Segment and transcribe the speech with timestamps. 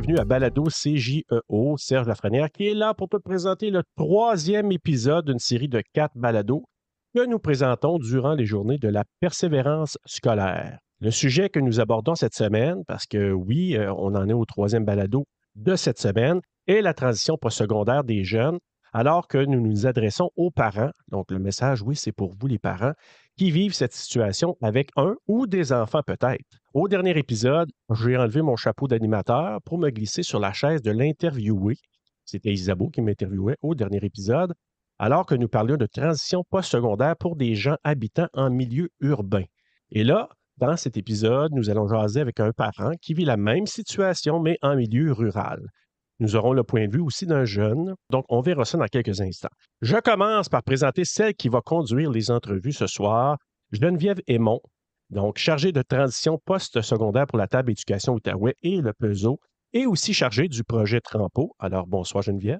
[0.00, 5.26] bienvenue à Balado CJEO, Serge Lafrenière, qui est là pour te présenter le troisième épisode
[5.26, 6.62] d'une série de quatre balados
[7.16, 10.78] que nous présentons durant les journées de la persévérance scolaire.
[11.00, 14.44] Le sujet que nous abordons cette semaine, parce que oui, euh, on en est au
[14.44, 15.24] troisième balado
[15.56, 18.58] de cette semaine, est la transition postsecondaire des jeunes,
[18.92, 20.92] alors que nous nous adressons aux parents.
[21.08, 22.92] Donc, le message, oui, c'est pour vous les parents
[23.38, 26.44] qui vivent cette situation avec un ou des enfants peut-être.
[26.74, 30.90] Au dernier épisode, j'ai enlevé mon chapeau d'animateur pour me glisser sur la chaise de
[30.90, 31.76] l'interviewé.
[32.24, 34.52] C'était Isabeau qui m'interviewait au dernier épisode,
[34.98, 39.44] alors que nous parlions de transition postsecondaire pour des gens habitant en milieu urbain.
[39.92, 43.68] Et là, dans cet épisode, nous allons jaser avec un parent qui vit la même
[43.68, 45.60] situation, mais en milieu rural.
[46.20, 49.20] Nous aurons le point de vue aussi d'un jeune, donc on verra ça dans quelques
[49.20, 49.50] instants.
[49.82, 53.36] Je commence par présenter celle qui va conduire les entrevues ce soir,
[53.70, 54.60] Geneviève Aymon,
[55.10, 59.38] donc chargée de transition post-secondaire pour la table éducation Outaouais et le PESO,
[59.72, 61.54] et aussi chargée du projet Trampo.
[61.60, 62.58] Alors bonsoir Geneviève.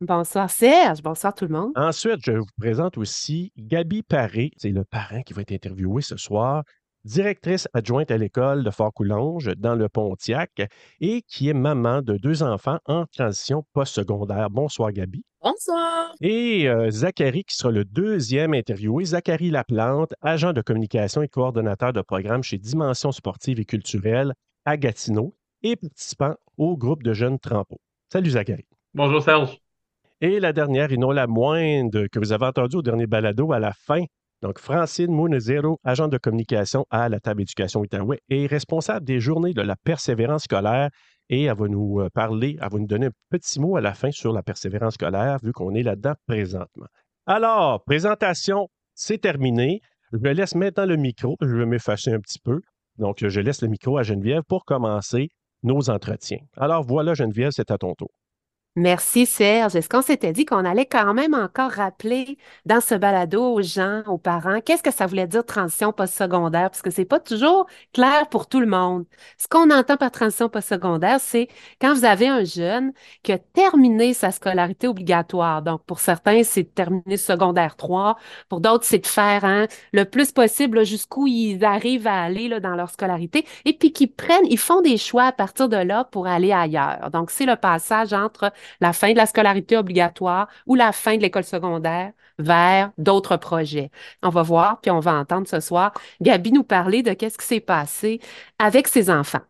[0.00, 1.72] Bonsoir Serge, bonsoir tout le monde.
[1.76, 6.16] Ensuite, je vous présente aussi Gabi Paré, c'est le parent qui va être interviewé ce
[6.16, 6.64] soir
[7.04, 10.62] directrice adjointe à l'école de Fort-Coulonge dans le Pontiac
[11.00, 14.50] et qui est maman de deux enfants en transition postsecondaire.
[14.50, 15.24] Bonsoir, Gabi.
[15.42, 16.14] Bonsoir.
[16.20, 19.04] Et euh, Zachary, qui sera le deuxième interviewé.
[19.04, 24.76] Zachary Laplante, agent de communication et coordonnateur de programme chez Dimension sportive et culturelle à
[24.76, 27.80] Gatineau et participant au groupe de jeunes Trampo.
[28.12, 28.66] Salut, Zachary.
[28.94, 29.58] Bonjour, Serge.
[30.20, 33.58] Et la dernière, et non la moindre, que vous avez entendu au dernier balado à
[33.58, 34.04] la fin,
[34.42, 39.54] donc, Francine Mounezero, agent de communication à la table éducation Outaouais, est responsable des journées
[39.54, 40.90] de la persévérance scolaire
[41.28, 43.94] et elle va nous euh, parler, elle va nous donner un petit mot à la
[43.94, 46.86] fin sur la persévérance scolaire, vu qu'on est là-dedans présentement.
[47.24, 49.80] Alors, présentation, c'est terminé.
[50.12, 51.36] Je laisse maintenant le micro.
[51.40, 52.60] Je vais m'effacer un petit peu.
[52.98, 55.28] Donc, je laisse le micro à Geneviève pour commencer
[55.62, 56.40] nos entretiens.
[56.56, 58.10] Alors, voilà, Geneviève, c'est à ton tour.
[58.74, 59.76] Merci Serge.
[59.76, 64.02] Est-ce qu'on s'était dit qu'on allait quand même encore rappeler dans ce balado aux gens,
[64.06, 66.70] aux parents, qu'est-ce que ça voulait dire transition postsecondaire?
[66.70, 69.04] Parce que c'est pas toujours clair pour tout le monde.
[69.36, 71.48] Ce qu'on entend par transition postsecondaire, c'est
[71.82, 75.60] quand vous avez un jeune qui a terminé sa scolarité obligatoire.
[75.60, 78.16] Donc, pour certains, c'est de terminer secondaire 3.
[78.48, 82.74] Pour d'autres, c'est de faire hein, le plus possible jusqu'où ils arrivent à aller dans
[82.74, 83.44] leur scolarité.
[83.66, 87.10] Et puis qu'ils prennent, ils font des choix à partir de là pour aller ailleurs.
[87.12, 88.50] Donc, c'est le passage entre
[88.80, 93.90] la fin de la scolarité obligatoire ou la fin de l'école secondaire vers d'autres projets.
[94.22, 97.46] On va voir, puis on va entendre ce soir Gabi nous parler de qu'est-ce qui
[97.46, 98.20] s'est passé
[98.58, 99.42] avec ses enfants.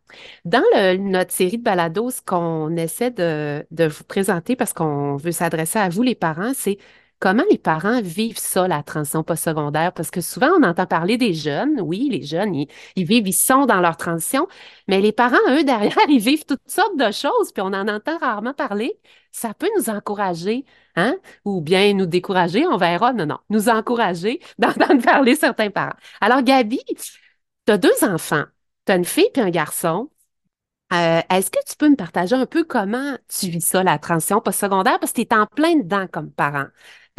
[0.45, 0.62] Dans
[0.99, 6.03] notre série de balados, qu'on essaie de vous présenter parce qu'on veut s'adresser à vous,
[6.03, 6.79] les parents, c'est
[7.22, 9.93] Comment les parents vivent ça, la transition postsecondaire?
[9.93, 11.81] Parce que souvent, on entend parler des jeunes.
[11.81, 12.53] Oui, les jeunes,
[12.97, 14.49] ils, vivent, ils sont dans leur transition.
[14.88, 18.19] Mais les parents, eux, derrière, ils vivent toutes sortes de choses, puis on en entend
[18.19, 18.99] rarement parler.
[19.31, 20.65] Ça peut nous encourager,
[20.97, 21.15] hein?
[21.44, 23.12] Ou bien nous décourager, on verra.
[23.12, 25.94] Non, non, nous encourager d'entendre parler certains parents.
[26.21, 28.47] Alors, Gabi, tu as deux enfants.
[28.84, 30.11] Tu as une fille et un garçon.
[30.93, 34.41] Euh, est-ce que tu peux me partager un peu comment tu vis ça, la transition
[34.41, 34.99] postsecondaire?
[35.00, 36.66] Parce que tu es en plein dedans comme parent.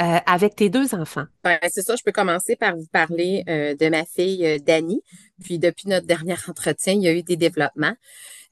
[0.02, 1.26] Euh, avec tes deux enfants?
[1.44, 5.04] Ben, c'est ça, je peux commencer par vous parler euh, de ma fille euh, Dani.
[5.44, 7.94] Puis depuis notre dernier entretien, il y a eu des développements.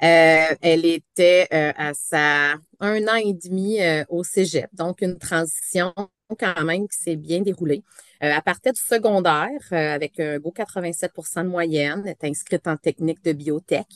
[0.02, 3.80] Elle était à sa un an et demi
[4.10, 5.94] au Cégep, donc une transition
[6.40, 7.84] quand même qui s'est bien déroulée.
[8.24, 12.04] Euh, elle partait du secondaire euh, avec un beau 87% de moyenne.
[12.06, 13.88] Elle est inscrite en technique de biotech.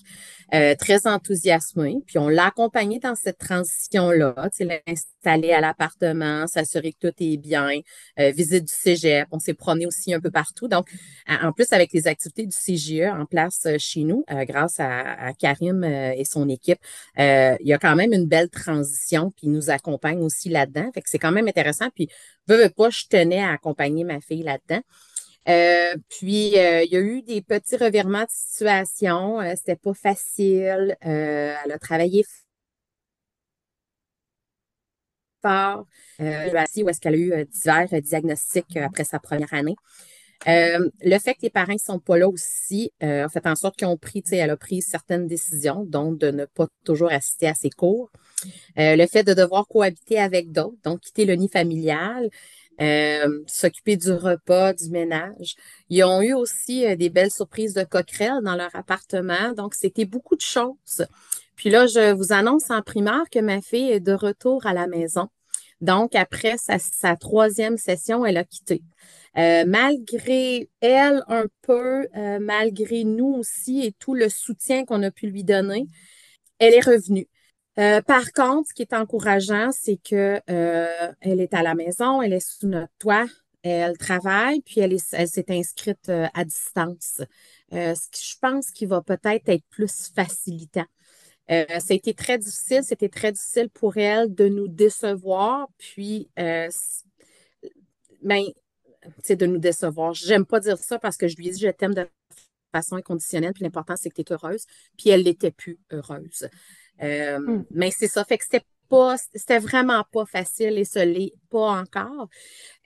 [0.53, 1.97] Euh, très enthousiasmée.
[2.07, 4.49] Puis on l'a accompagnée dans cette transition-là.
[4.59, 7.69] L'installer à l'appartement, s'assurer que tout est bien,
[8.17, 9.27] visite du cégep.
[9.31, 10.67] On s'est promené aussi un peu partout.
[10.67, 10.87] Donc,
[11.27, 15.83] en plus, avec les activités du CGE en place chez nous, grâce à, Karim
[16.17, 16.79] et son équipe,
[17.17, 19.31] il y a quand même une belle transition.
[19.31, 20.91] Puis il nous accompagne aussi là-dedans.
[21.05, 21.89] C'est quand même intéressant.
[21.93, 22.09] Puis
[22.47, 24.81] veux, veux pas, je tenais à accompagner ma fille là-dedans.
[25.47, 29.39] Euh, puis, euh, il y a eu des petits revirements de situation.
[29.41, 30.97] Euh, c'était pas facile.
[31.01, 32.25] elle a travaillé
[35.41, 35.85] fort.
[36.19, 36.23] où
[36.89, 39.75] est-ce qu'elle a eu divers diagnostics après sa première année.
[40.45, 43.87] Le fait que les parents ne sont pas là aussi a fait en sorte qu'ils
[43.87, 47.69] ont pris, elle a pris certaines décisions, dont de ne pas toujours assister à ses
[47.69, 48.11] cours.
[48.77, 52.29] le fait de devoir cohabiter avec d'autres, donc quitter le nid familial,
[52.81, 55.55] euh, s'occuper du repas, du ménage.
[55.89, 59.53] Ils ont eu aussi euh, des belles surprises de coquerelles dans leur appartement.
[59.53, 61.05] Donc, c'était beaucoup de choses.
[61.55, 64.87] Puis là, je vous annonce en primaire que ma fille est de retour à la
[64.87, 65.29] maison.
[65.79, 68.81] Donc, après sa, troisième session, elle a quitté.
[69.37, 72.07] Euh, malgré elle un peu,
[72.39, 75.87] malgré nous aussi et tout le soutien qu'on a pu lui donner,
[76.59, 77.27] elle est revenue.
[77.77, 82.21] Euh, par contre, ce qui est encourageant, c'est que euh, elle est à la maison,
[82.21, 83.25] elle est sous notre toit,
[83.63, 87.21] elle travaille, puis elle s'est inscrite euh, à distance.
[87.71, 90.85] ce que je pense qu'il va peut-être être plus facilitant.
[91.49, 91.55] ça
[91.89, 96.29] a été très difficile, c'était très difficile pour elle de nous décevoir, puis
[98.21, 98.43] ben,
[99.29, 100.13] de nous décevoir.
[100.13, 102.07] J'aime pas dire ça parce que je lui ai dit je t'aime de
[102.71, 104.65] façon inconditionnelle, puis l'important c'est que tu es heureuse,
[104.97, 106.49] puis elle n'était plus heureuse.
[107.01, 107.65] Euh, hmm.
[107.71, 111.71] Mais c'est ça, fait que c'était pas, c'était vraiment pas facile et ce l'est pas
[111.71, 112.29] encore.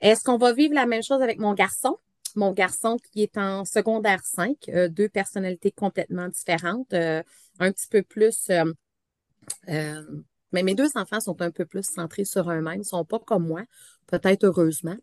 [0.00, 1.98] Est-ce qu'on va vivre la même chose avec mon garçon?
[2.36, 7.22] Mon garçon qui est en secondaire 5, euh, deux personnalités complètement différentes, euh,
[7.58, 8.50] un petit peu plus.
[10.52, 13.62] Mais mes deux enfants sont un peu plus centrés sur eux-mêmes, sont pas comme moi,
[14.06, 14.96] peut-être heureusement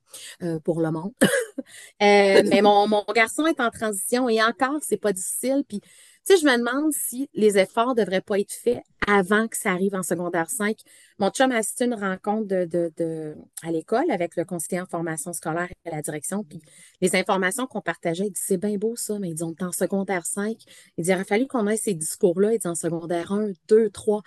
[0.64, 1.14] pour le monde.
[2.02, 5.64] mais mon, mon garçon est en transition et encore, c'est pas difficile.
[5.68, 5.82] Puis
[6.28, 9.72] tu sais, je me demande si les efforts devraient pas être faits avant que ça
[9.72, 10.76] arrive en secondaire 5.
[11.20, 15.70] Mon chum a assisté une rencontre de, à l'école avec le conseiller en formation scolaire
[15.86, 16.44] et la direction.
[16.44, 16.60] Puis
[17.00, 20.26] les informations qu'on partageait, il dit c'est bien beau ça, mais ils ont en secondaire
[20.26, 20.58] 5.
[20.98, 22.52] Il dit il aurait fallu qu'on ait ces discours-là.
[22.52, 24.22] Il dit en secondaire 1, 2, 3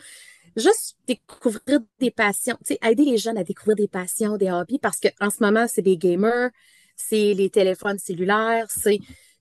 [0.56, 4.78] juste découvrir des passions, tu sais, aider les jeunes à découvrir des passions, des hobbies,
[4.78, 6.50] parce qu'en ce moment, c'est des gamers,
[6.96, 8.98] c'est les téléphones cellulaires, c'est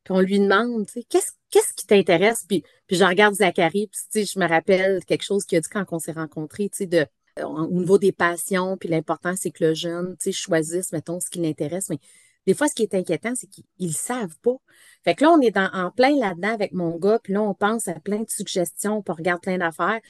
[0.07, 2.45] qu'on lui demande, tu sais, qu'est-ce qu'est-ce qui t'intéresse?
[2.47, 5.61] Puis, puis je regarde Zachary, puis tu sais, je me rappelle quelque chose qu'il a
[5.61, 7.05] dit quand on s'est rencontrés, tu sais, de,
[7.43, 11.29] au niveau des passions, puis l'important, c'est que le jeune, tu sais, choisisse, mettons, ce
[11.29, 11.89] qui l'intéresse.
[11.89, 11.99] Mais
[12.45, 14.55] des fois, ce qui est inquiétant, c'est qu'ils ne savent pas.
[15.03, 17.87] Fait que là, on est en plein là-dedans avec mon gars, puis là, on pense
[17.87, 20.01] à plein de suggestions, puis on regarde plein d'affaires.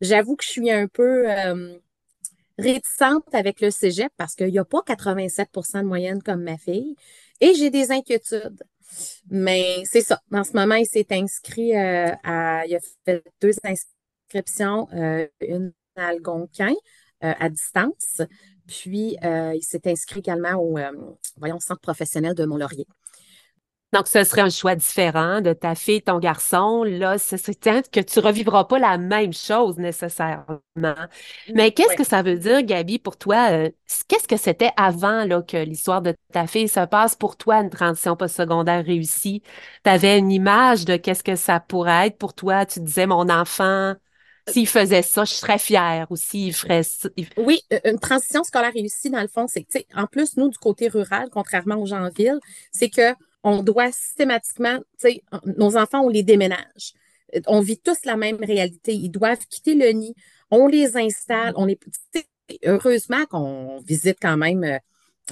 [0.00, 1.78] J'avoue que je suis un peu euh,
[2.58, 6.94] réticente avec le cégep parce qu'il n'y a pas 87 de moyenne comme ma fille
[7.40, 8.62] et j'ai des inquiétudes.
[9.30, 10.20] Mais c'est ça.
[10.32, 12.64] En ce moment, il s'est inscrit euh, à.
[12.66, 16.74] Il a fait deux inscriptions, euh, une à Algonquin
[17.20, 18.22] à distance,
[18.68, 20.78] puis il s'est inscrit également au
[21.36, 22.86] voyons, centre professionnel de Mont-Laurier.
[23.94, 26.82] Donc, ce serait un choix différent de ta fille, ton garçon.
[26.84, 30.58] Là, ce serait que tu revivras pas la même chose nécessairement.
[31.54, 33.50] Mais qu'est-ce que ça veut dire, Gabi, pour toi?
[33.50, 33.70] Euh,
[34.06, 37.14] qu'est-ce que c'était avant là, que l'histoire de ta fille se passe?
[37.14, 39.42] Pour toi, une transition postsecondaire réussie?
[39.84, 42.66] Tu avais une image de qu'est-ce que ça pourrait être pour toi?
[42.66, 43.94] Tu disais, mon enfant,
[44.48, 47.08] s'il faisait ça, je serais fière ou s'il ferait ça.
[47.38, 50.88] Oui, une transition scolaire réussie, dans le fond, c'est que, en plus, nous, du côté
[50.88, 52.38] rural, contrairement aux gens en ville,
[52.70, 53.14] c'est que
[53.48, 55.22] on doit systématiquement, tu sais,
[55.56, 56.94] nos enfants, on les déménage.
[57.46, 58.92] On vit tous la même réalité.
[58.92, 60.14] Ils doivent quitter le nid.
[60.50, 61.52] On les installe.
[61.56, 61.78] On les,
[62.64, 64.78] heureusement qu'on visite quand même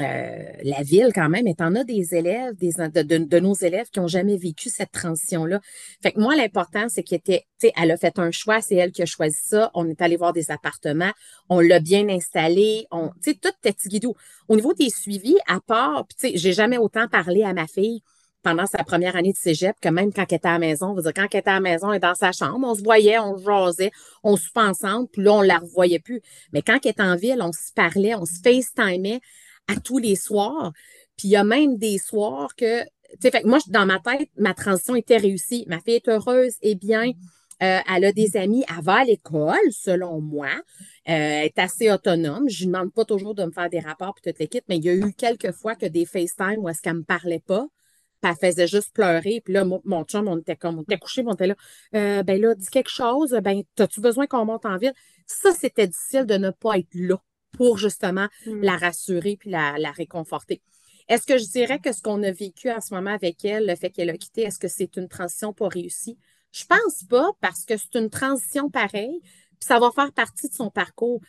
[0.00, 4.00] euh, la ville quand même, et t'en as des élèves, des, de, nos élèves qui
[4.00, 5.60] n'ont jamais vécu cette transition-là.
[6.02, 7.46] Fait que moi, l'important, c'est qu'elle était,
[7.76, 9.70] elle a fait un choix, c'est elle qui a choisi ça.
[9.74, 11.12] On est allé voir des appartements,
[11.48, 14.14] on l'a bien installé, on, tu sais, tout était guidou.
[14.48, 18.02] Au niveau des suivis, à part, tu sais, j'ai jamais autant parlé à ma fille
[18.42, 20.94] pendant sa première année de cégep que même quand elle était à la maison.
[20.94, 23.36] Dire, quand elle était à la maison, était dans sa chambre, on se voyait, on
[23.38, 23.90] jasait,
[24.22, 26.20] on se ensemble, puis là, on la revoyait plus.
[26.52, 29.20] Mais quand elle était en ville, on se parlait, on se FaceTimait
[29.68, 30.72] à tous les soirs.
[31.16, 32.88] Puis il y a même des soirs que, tu
[33.20, 35.64] sais, fait moi, dans ma tête, ma transition était réussie.
[35.68, 37.12] Ma fille est heureuse et bien.
[37.62, 40.48] Euh, elle a des amis, elle va à l'école, selon moi.
[40.48, 40.60] Euh,
[41.06, 42.48] elle est assez autonome.
[42.50, 44.84] Je ne demande pas toujours de me faire des rapports pour toute l'équipe, mais il
[44.84, 47.66] y a eu quelques fois que des FaceTime où est-ce qu'elle ne me parlait pas.
[48.20, 49.40] Puis elle faisait juste pleurer.
[49.42, 51.54] Puis là, mon, chum, on était comme, on était couché, on était là.
[51.94, 53.38] Euh, ben là, dis quelque chose.
[53.42, 54.94] Ben, as-tu besoin qu'on monte en ville?
[55.26, 57.16] Ça, c'était difficile de ne pas être là
[57.56, 58.62] pour justement mm.
[58.62, 60.60] la rassurer puis la, réconforter.
[61.08, 63.76] Est-ce que je dirais que ce qu'on a vécu en ce moment avec elle, le
[63.76, 66.18] fait qu'elle a quitté, est-ce que c'est une transition pas réussie?
[66.52, 70.54] Je pense pas parce que c'est une transition pareille, puis ça va faire partie de
[70.54, 71.20] son parcours.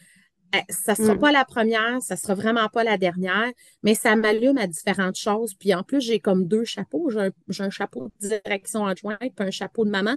[0.54, 1.20] Eh, ça ne sera mm.
[1.20, 3.52] pas la première, ça ne sera vraiment pas la dernière,
[3.84, 5.54] mais ça m'allume à différentes choses.
[5.56, 7.10] Puis en plus, j'ai comme deux chapeaux.
[7.10, 10.16] J'ai un, chapeau de direction adjointe puis un chapeau de maman.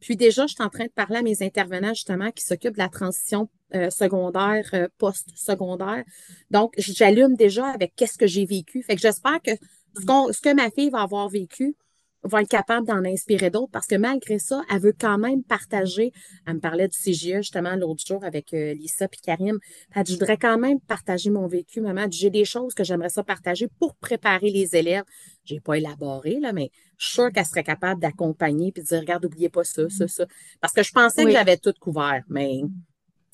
[0.00, 2.78] Puis déjà, je suis en train de parler à mes intervenants justement qui s'occupent de
[2.78, 6.04] la transition euh, secondaire, euh, post-secondaire.
[6.50, 8.82] Donc, j'allume déjà avec qu'est-ce que j'ai vécu.
[8.82, 9.52] Fait que j'espère que
[9.96, 11.76] ce, ce que ma fille va avoir vécu,
[12.24, 16.12] va être capable d'en inspirer d'autres parce que malgré ça, elle veut quand même partager.
[16.46, 19.58] Elle me parlait du CGE justement l'autre jour avec euh, Lisa et Karim.
[19.94, 22.06] Elle dit, je voudrais quand même partager mon vécu, maman.
[22.10, 25.04] J'ai des choses que j'aimerais ça partager pour préparer les élèves.
[25.44, 29.00] J'ai pas élaboré, là, mais je suis sûre qu'elle serait capable d'accompagner puis de dire,
[29.00, 30.26] regarde, n'oubliez pas ça, ça, ça.
[30.60, 32.62] Parce que je pensais que j'avais tout couvert, mais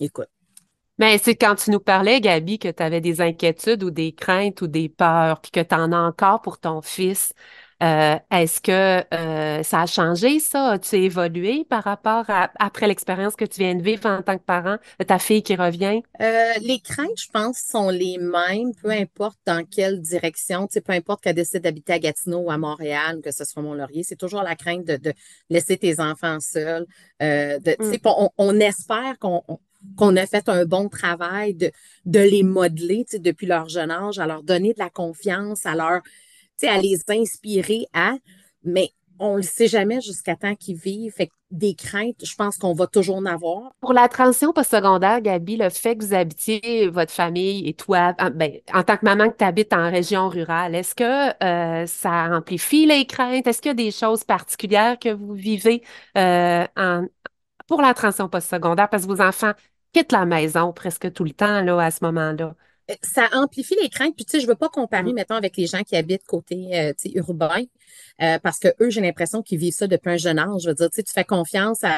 [0.01, 0.29] écoute.
[0.99, 4.63] Mais c'est quand tu nous parlais, Gabi, que tu avais des inquiétudes ou des craintes
[4.63, 7.35] ou des peurs, puis que tu en as encore pour ton fils.
[7.81, 10.73] Euh, est-ce que euh, ça a changé, ça?
[10.73, 14.43] As-tu évolué par rapport à après l'expérience que tu viens de vivre en tant que
[14.43, 16.03] parent de ta fille qui revient?
[16.21, 20.81] Euh, les craintes, je pense, sont les mêmes, peu importe dans quelle direction, tu sais,
[20.81, 24.17] peu importe qu'elle décide d'habiter à Gatineau ou à Montréal, que ce soit Mont-Laurier, c'est
[24.17, 25.13] toujours la crainte de,
[25.49, 26.87] laisser tes enfants seuls.
[27.21, 27.99] de, mm.
[28.07, 29.43] on, on, espère qu'on
[29.97, 31.71] qu'on a fait un bon travail de,
[32.05, 36.01] de les modeler depuis leur jeune âge, à leur donner de la confiance, à leur
[36.67, 38.15] à les inspirer à,
[38.65, 41.13] mais on ne le sait jamais jusqu'à temps qu'ils vivent.
[41.13, 43.73] Fait des craintes, je pense qu'on va toujours en avoir.
[43.81, 48.53] Pour la transition postsecondaire, Gabi, le fait que vous habitiez votre famille et toi, ben,
[48.73, 52.87] en tant que maman que tu habites en région rurale, est-ce que euh, ça amplifie
[52.87, 53.47] les craintes?
[53.47, 55.83] Est-ce qu'il y a des choses particulières que vous vivez
[56.17, 57.07] euh, en,
[57.67, 58.89] pour la transition postsecondaire?
[58.91, 59.53] Parce que vos enfants
[59.93, 62.55] quittent la maison presque tout le temps là, à ce moment-là
[63.03, 64.15] ça amplifie les craintes.
[64.17, 65.15] Puis, tu sais, je veux pas comparer, mm.
[65.15, 67.65] mettons, avec les gens qui habitent côté, euh, tu sais, urbain.
[68.21, 70.63] Euh, parce que eux, j'ai l'impression qu'ils vivent ça depuis un jeune âge.
[70.63, 71.91] Je veux dire, tu sais, tu fais confiance à,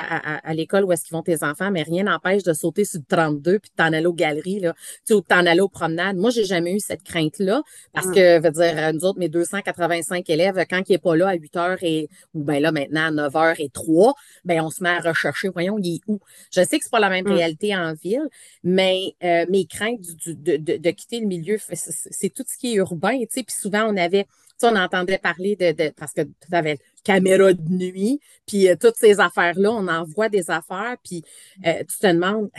[0.47, 3.17] à, l'école où est-ce qu'ils vont tes enfants, mais rien n'empêche de sauter sur le
[3.17, 5.69] 32 puis de t'en aller aux galeries, là, tu sais, ou de t'en aller aux
[5.69, 6.17] promenades.
[6.17, 8.15] Moi, j'ai jamais eu cette crainte-là parce mm.
[8.15, 11.35] que, je veux dire, nous autres, mes 285 élèves, quand il est pas là à
[11.35, 14.83] 8 heures et, ou ben là, maintenant, à 9 h et 3, ben, on se
[14.83, 16.21] met à rechercher, voyons, il est où?
[16.53, 17.33] Je sais que c'est pas la même mm.
[17.33, 18.29] réalité en ville,
[18.63, 22.73] mais euh, mes craintes du, de, de, de quitter le milieu, c'est tout ce qui
[22.73, 24.27] est urbain, tu sais, puis souvent, on avait
[24.67, 29.21] on entendait parler de, parce que tu avais caméra de nuit, puis euh, toutes ces
[29.21, 31.23] affaires-là, on envoie des affaires, puis
[31.67, 32.51] euh, tu te demandes,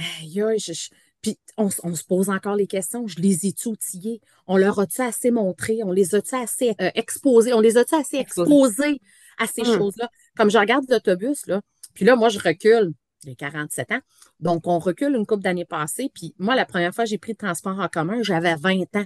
[1.22, 4.22] puis on, se pose encore les questions, je les ai-tu outillés?
[4.48, 5.82] On leur a-tu assez montré?
[5.84, 7.54] On les a-tu assez euh, exposés?
[7.54, 9.00] On les a-tu assez exposés
[9.38, 9.78] à ces hum.
[9.78, 10.10] choses-là?
[10.36, 11.62] Comme je regarde l'autobus, là,
[11.94, 12.94] puis là, moi, je recule,
[13.26, 14.00] j'ai 47 ans,
[14.40, 17.34] donc on recule une couple d'années passées, puis moi, la première fois que j'ai pris
[17.34, 19.06] le transport en commun, j'avais 20 ans.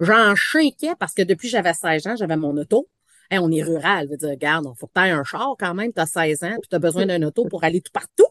[0.00, 2.88] J'en chinquais parce que depuis j'avais 16 ans, j'avais mon auto.
[3.32, 6.00] on est rural, veut dire, regarde, il faut que tu un char quand même, tu
[6.00, 8.26] as 16 ans, puis tu as besoin d'un auto pour aller tout partout.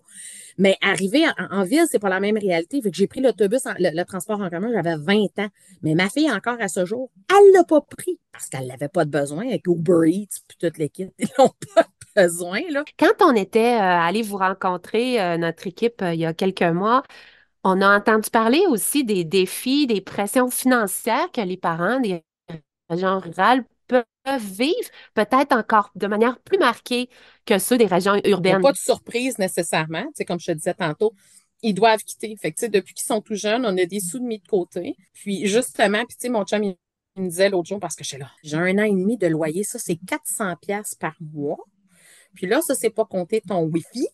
[0.58, 2.82] Mais arriver en, ville, c'est pas la même réalité.
[2.82, 5.50] Fait que j'ai pris l'autobus, le, transport en commun, j'avais 20 ans.
[5.82, 9.06] Mais ma fille, encore à ce jour, elle l'a pas pris parce qu'elle n'avait pas
[9.06, 11.12] de besoin avec Uber Eats puis toute l'équipe.
[11.20, 12.62] Ils n'ont pas besoin.
[12.70, 12.84] Là.
[12.98, 16.62] Quand on était euh, allé vous rencontrer, euh, notre équipe, euh, il y a quelques
[16.62, 17.04] mois,
[17.64, 22.24] on a entendu parler aussi des défis, des pressions financières que les parents des
[22.90, 24.06] régions rurales peuvent
[24.40, 27.10] vivre, peut-être encore de manière plus marquée
[27.46, 28.62] que ceux des régions urbaines.
[28.62, 31.14] pas de surprise nécessairement, tu comme je te disais tantôt.
[31.62, 32.36] Ils doivent quitter.
[32.36, 34.98] Fait que, depuis qu'ils sont tout jeunes, on a des sous de mis de côté.
[35.14, 36.76] Puis justement, puis mon chum, il
[37.18, 39.64] me disait l'autre jour, parce que je là, j'ai un an et demi de loyer,
[39.64, 41.58] ça, c'est 400 pièces par mois.
[42.34, 44.08] Puis là, ça, c'est pas compter ton Wi-Fi,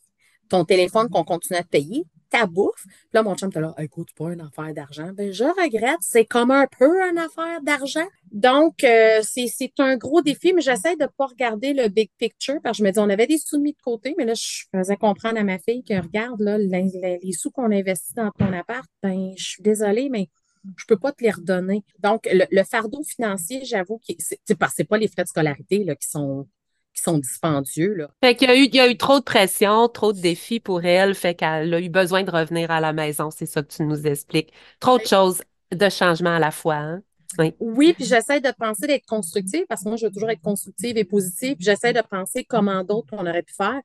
[0.49, 2.85] ton téléphone qu'on continue à te payer, ta bouffe.
[3.13, 5.11] Là, mon chum était là, écoute, pas une affaire d'argent.
[5.13, 8.05] Ben, je regrette, c'est comme un peu une affaire d'argent.
[8.31, 12.77] Donc, euh, c'est un gros défi, mais j'essaie de pas regarder le big picture parce
[12.77, 14.97] que je me dis, on avait des sous mis de côté, mais là, je faisais
[14.97, 19.33] comprendre à ma fille que regarde, là, les, sous qu'on investit dans ton appart, ben,
[19.35, 20.29] je suis désolée, mais
[20.77, 21.83] je peux pas te les redonner.
[21.99, 26.07] Donc, le, fardeau financier, j'avoue que c'est pas, pas les frais de scolarité là, qui
[26.07, 26.47] sont
[26.93, 27.93] sont dispendieux.
[27.93, 28.09] Là.
[28.23, 30.59] Fait qu'il y a eu, il y a eu trop de pression, trop de défis
[30.59, 33.29] pour elle, fait qu'elle a eu besoin de revenir à la maison.
[33.31, 34.51] C'est ça que tu nous expliques.
[34.79, 35.41] Trop de choses,
[35.71, 36.75] de changements à la fois.
[36.75, 37.01] Hein?
[37.37, 37.53] Oui.
[37.59, 40.97] oui, puis j'essaie de penser d'être constructive parce que moi, je veux toujours être constructive
[40.97, 41.57] et positive.
[41.59, 43.79] J'essaie de penser comment d'autres on aurait pu faire.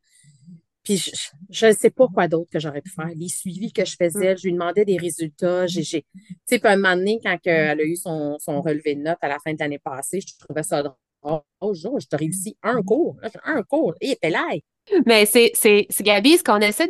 [0.82, 1.10] Puis
[1.50, 3.10] je ne sais pas quoi d'autre que j'aurais pu faire.
[3.16, 4.38] Les suivis que je faisais, mm.
[4.38, 5.66] je lui demandais des résultats.
[5.66, 6.04] J'ai, tu
[6.46, 9.38] sais, un moment donné, quand elle a eu son, son relevé de notes à la
[9.38, 13.16] fin de l'année passée, je trouvais ça drôle Oh, je t'ai réussi un cours.
[13.44, 13.94] Un cours.
[14.00, 14.46] Et là.
[15.06, 16.86] Mais c'est, c'est, Gabi, ce qu'on essaie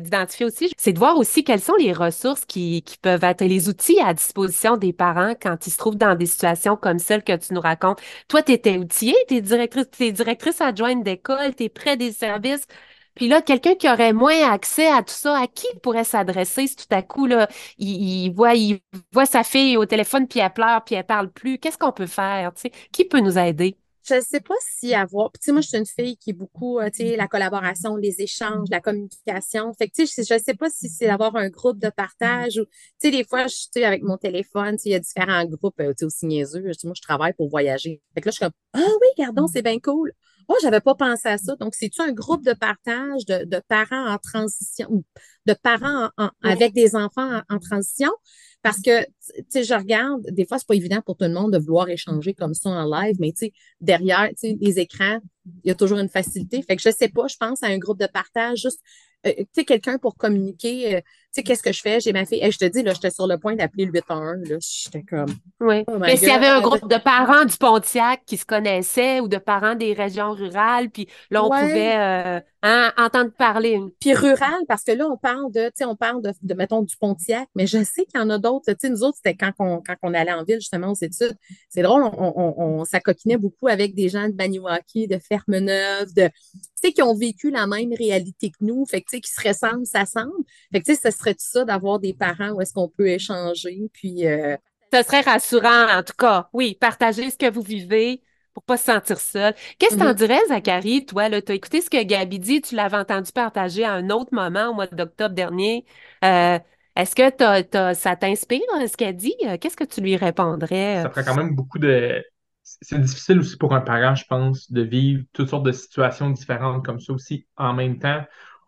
[0.00, 4.00] d'identifier aussi, c'est de voir aussi quelles sont les ressources qui, peuvent être les outils
[4.00, 7.52] à disposition des parents quand ils se trouvent dans des situations comme celle que tu
[7.52, 8.00] nous racontes.
[8.28, 12.66] Toi, tu étais outillée, tu es directrice, directrice adjointe d'école, tu es près des services.
[13.14, 16.66] Puis là, quelqu'un qui aurait moins accès à tout ça, à qui il pourrait s'adresser
[16.66, 18.80] si tout à coup, là, il, voit, il
[19.12, 21.58] voit sa fille au téléphone, puis elle pleure, puis elle parle plus?
[21.58, 22.52] Qu'est-ce qu'on peut faire?
[22.56, 22.70] sais?
[22.92, 23.76] Qui peut nous aider?
[24.06, 25.32] Je ne sais pas si avoir.
[25.32, 27.96] Tu sais, moi, je suis une fille qui est beaucoup, euh, tu sais, la collaboration,
[27.96, 29.72] les échanges, la communication.
[29.72, 32.58] Fait que, tu sais, je ne sais pas si c'est d'avoir un groupe de partage
[32.58, 35.80] ou, tu sais, des fois, je suis avec mon téléphone, il y a différents groupes,
[35.80, 36.70] euh, tu sais, aussi niaiseux.
[36.84, 38.02] Moi, je travaille pour voyager.
[38.14, 40.12] Fait que là, je suis comme, ah oui, gardons, c'est bien cool.
[40.48, 41.56] Oh, j'avais pas pensé à ça.
[41.56, 45.04] Donc, c'est-tu un groupe de partage de, de, parents en transition ou
[45.46, 46.10] de parents
[46.42, 48.10] avec des enfants en, transition?
[48.62, 51.52] Parce que, tu sais, je regarde, des fois, c'est pas évident pour tout le monde
[51.52, 55.18] de vouloir échanger comme ça en live, mais tu sais, derrière, tu sais, les écrans,
[55.62, 56.62] il y a toujours une facilité.
[56.62, 58.80] Fait que je sais pas, je pense à un groupe de partage, juste,
[59.26, 61.00] euh, tu sais, quelqu'un pour communiquer, euh,
[61.34, 62.00] sais, qu'est-ce que je fais?
[62.00, 62.40] J'ai ma fille.
[62.42, 64.48] et je te dis, là, j'étais sur le point d'appeler le 811.
[64.48, 65.34] Là, j'étais comme.
[65.60, 65.84] Oui.
[65.86, 69.28] Oh Mais s'il y avait un groupe de parents du Pontiac qui se connaissaient ou
[69.28, 73.80] de parents des régions rurales, puis là, on pouvait euh, hein, entendre parler.
[74.00, 76.82] Puis rural, parce que là, on parle de, tu sais, on parle de, de, mettons,
[76.82, 78.64] du Pontiac, mais je sais qu'il y en a d'autres.
[78.66, 81.36] Tu sais, nous autres, c'était quand on, quand on allait en ville, justement, aux études.
[81.68, 86.28] C'est drôle, on, on, on s'acoquinait beaucoup avec des gens de Baniwaki, de Fermeneuve, de,
[86.28, 89.30] tu sais, qui ont vécu la même réalité que nous, fait que, tu sais, qui
[89.30, 90.44] se ressemblent, s'assemblent.
[90.72, 93.90] Fait que, tu sais, ce serait ça d'avoir des parents où est-ce qu'on peut échanger,
[93.92, 94.26] puis...
[94.26, 94.56] Euh...
[94.92, 96.48] Ce serait rassurant, en tout cas.
[96.52, 99.52] Oui, partager ce que vous vivez pour pas se sentir seul.
[99.78, 100.14] Qu'est-ce que t'en mm-hmm.
[100.14, 103.92] dirais, Zachary, toi, là, t'as écouté ce que Gabi dit, tu l'avais entendu partager à
[103.92, 105.84] un autre moment au mois d'octobre dernier.
[106.24, 106.60] Euh,
[106.94, 109.34] est-ce que ça t'inspire, ce qu'elle dit?
[109.44, 111.02] Euh, qu'est-ce que tu lui répondrais?
[111.02, 112.22] Ça ferait quand même beaucoup de...
[112.62, 116.86] C'est difficile aussi pour un parent, je pense, de vivre toutes sortes de situations différentes
[116.86, 118.22] comme ça aussi en même temps.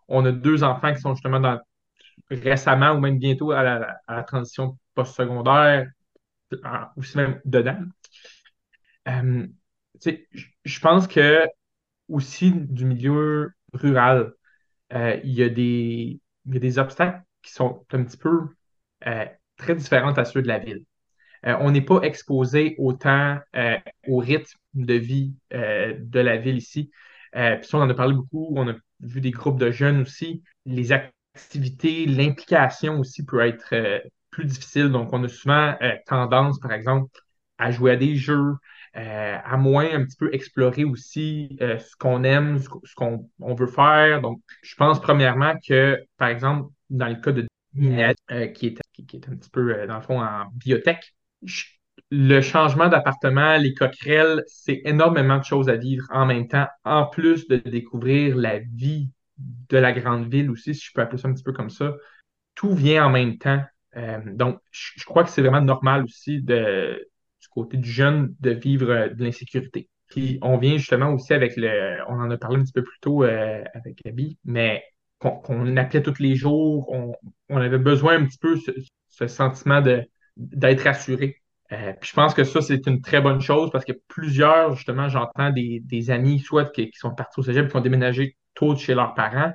[0.09, 1.57] On a deux enfants qui sont justement dans
[2.29, 3.63] récemment ou même bientôt à
[4.07, 5.89] la, transition post-secondaire,
[6.95, 7.79] aussi même dedans.
[9.07, 9.47] Euh,
[10.63, 11.45] je pense que
[12.09, 14.33] aussi du milieu rural,
[14.93, 18.47] euh, il y, a des, obstacles qui sont un petit peu
[19.05, 19.25] euh,
[19.57, 20.85] très différents à ceux de la ville.
[21.43, 23.39] on n'est pas exposé autant
[24.07, 26.91] au rythme de vie de la ville ici.
[27.33, 30.43] puis on en a parlé beaucoup, on a vu des groupes de jeunes aussi.
[30.65, 30.91] Les,
[32.05, 33.99] l'implication aussi peut être euh,
[34.31, 34.89] plus difficile.
[34.89, 37.09] Donc, on a souvent euh, tendance, par exemple,
[37.57, 38.53] à jouer à des jeux,
[38.95, 44.21] euh, à moins un petit peu explorer aussi ce qu'on aime, ce, qu'on veut faire.
[44.21, 48.17] Donc, je pense premièrement que, par exemple, dans le cas de Minette,
[48.53, 51.13] qui, est, qui, est un petit peu, dans le fond, en biotech,
[52.09, 57.05] le changement d'appartement, les coquerelles, c'est énormément de choses à vivre en même temps, en
[57.05, 61.27] plus de découvrir la vie de la grande ville aussi, si je peux appeler ça
[61.27, 61.95] un petit peu comme ça.
[62.55, 63.61] Tout vient en même temps.
[63.95, 67.07] Euh, donc, je, crois que c'est vraiment normal aussi de,
[67.41, 69.89] du côté du jeune de vivre euh, de l'insécurité.
[70.07, 72.99] Puis on vient justement aussi avec le, on en a parlé un petit peu plus
[73.01, 74.83] tôt euh, avec Abby, mais
[75.19, 76.91] qu'on appelait tous les jours,
[77.49, 78.55] on, avait besoin un petit peu
[79.09, 79.81] ce, sentiment
[80.37, 80.85] d'être
[81.69, 85.49] puis je pense que ça, c'est une très bonne chose parce que plusieurs, justement, j'entends
[85.51, 88.95] des, des, amis, soit qui, qui, sont partis au cégep, qui ont déménagé tôt chez
[88.95, 89.51] leurs parents,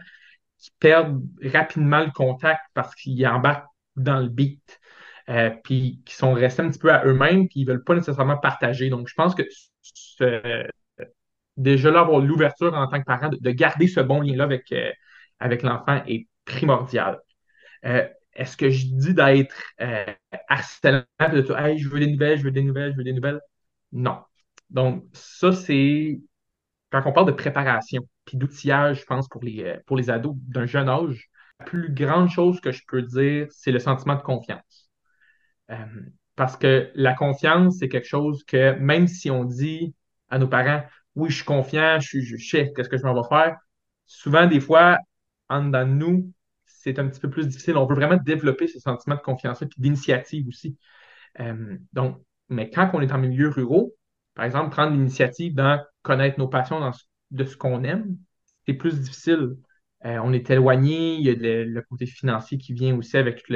[0.59, 4.81] qui perdent rapidement le contact parce qu'ils embarquent dans le beat,
[5.29, 7.95] euh, puis qui sont restés un petit peu à eux-mêmes, puis ils ne veulent pas
[7.95, 8.91] nécessairement partager.
[8.91, 9.45] Donc, je pense que
[11.57, 14.91] déjà là, avoir l'ouverture en tant que parent, de, garder ce bon lien-là avec, euh,
[15.39, 17.21] avec l'enfant est primordial.
[17.85, 19.55] Euh, est-ce que je dis d'être
[20.49, 23.41] harcelant, de hey, je veux des nouvelles, je veux des nouvelles, je veux des nouvelles?
[23.93, 24.19] Non.
[24.71, 26.21] Donc, ça, c'est
[26.91, 30.37] quand on parle de préparation puis d'outillage, je pense, pour les, euh, pour les ados
[30.37, 34.23] d'un jeune âge, la plus grande chose que je peux dire, c'est le sentiment de
[34.23, 34.91] confiance.
[35.71, 35.77] Euh,
[36.37, 39.95] parce que la confiance, c'est quelque chose que même si on dit
[40.31, 40.83] à nos parents,
[41.15, 43.57] oui, je suis confiant, je, je sais qu'est-ce que je m'en vais faire,
[44.07, 44.99] souvent, des fois,
[45.49, 46.33] en dedans de nous,
[46.83, 47.77] c'est un petit peu plus difficile.
[47.77, 50.77] On veut vraiment développer ce sentiment de confiance et d'initiative aussi.
[51.41, 53.95] Euh, donc, mais quand on est en milieu ruraux,
[54.35, 56.91] par exemple, prendre l'initiative dans connaître nos passions
[57.31, 58.17] de ce qu'on aime,
[58.67, 59.57] c'est plus difficile.
[60.05, 63.49] Euh, on est éloigné, il y a le, côté financier qui vient aussi avec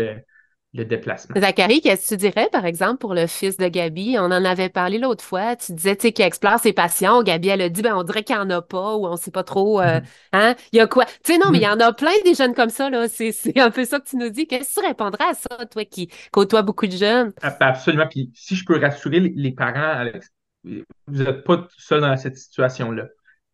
[0.76, 1.38] le, déplacement.
[1.40, 4.16] Zachary, qu'est-ce que tu dirais, par exemple, pour le fils de Gabi?
[4.18, 5.56] On en avait parlé l'autre fois.
[5.56, 7.22] Tu disais, tu sais, qu'il explore ses passions.
[7.22, 9.16] Gabi, elle a dit, ben, on dirait qu'il n'y en a pas ou on ne
[9.16, 10.04] sait pas trop, euh, mm-hmm.
[10.32, 10.54] hein?
[10.72, 11.04] Il y a quoi?
[11.24, 11.82] Tu sais, non, mais il y mm-hmm.
[11.82, 13.08] en a plein des jeunes comme ça, là.
[13.08, 14.46] C'est un peu ça que tu nous dis.
[14.46, 17.32] Qu'est-ce que tu répondrais à ça, toi, qui côtoie beaucoup de jeunes?
[17.42, 18.06] Absolument.
[18.08, 20.30] Puis si je peux rassurer les parents, Alex,
[20.64, 23.06] vous n'êtes pas seul dans cette situation-là.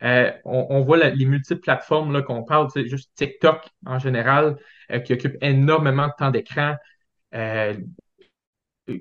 [0.02, 4.56] Euh, on, voit les multiples plateformes qu'on parle, juste TikTok en général,
[4.90, 6.74] euh, qui occupe énormément de temps d'écran.
[7.34, 7.74] Euh,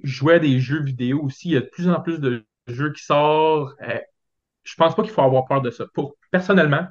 [0.04, 3.04] jouer des jeux vidéo aussi, il y a de plus en plus de jeux qui
[3.04, 3.76] sortent.
[4.64, 5.86] je pense pas qu'il faut avoir peur de ça.
[5.94, 6.88] Pour, personnellement,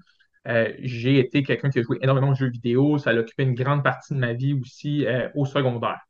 [0.81, 2.99] j'ai été quelqu'un qui a joué énormément de jeux vidéo.
[2.99, 6.01] Ça a occupé une grande partie de ma vie aussi au secondaire.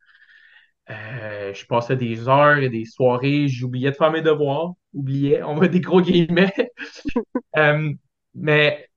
[0.90, 5.54] Euh, je passais des heures et des soirées, j'oubliais de faire mes devoirs, oubliais, on
[5.54, 6.52] va des gros guillemets.
[7.56, 7.92] Euh,
[8.34, 8.88] mais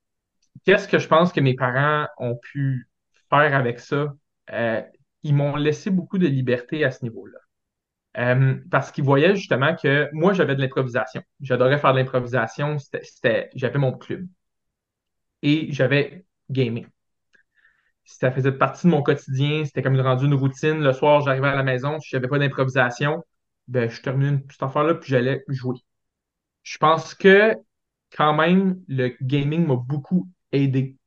[0.66, 2.88] qu'est-ce que je pense que mes parents ont pu
[3.30, 4.14] faire avec ça?
[4.52, 4.82] Euh,
[5.24, 7.40] ils m'ont laissé beaucoup de liberté à ce niveau-là.
[8.70, 11.24] parce qu'ils voyaient justement que moi, j'avais de l'improvisation.
[11.42, 12.78] J'adorais faire de l'improvisation.
[13.56, 14.28] J'avais mon club.
[15.42, 16.88] Et j'avais gaming
[18.06, 20.80] ça faisait partie de mon quotidien, c'était comme une rendue une routine.
[20.82, 23.24] Le soir, j'arrivais à la maison, si j'avais pas d'improvisation,
[23.68, 25.78] ben, je terminais une petite affaire-là, puis j'allais jouer.
[26.64, 27.56] Je pense que
[28.16, 30.98] quand même, le gaming m'a beaucoup aidé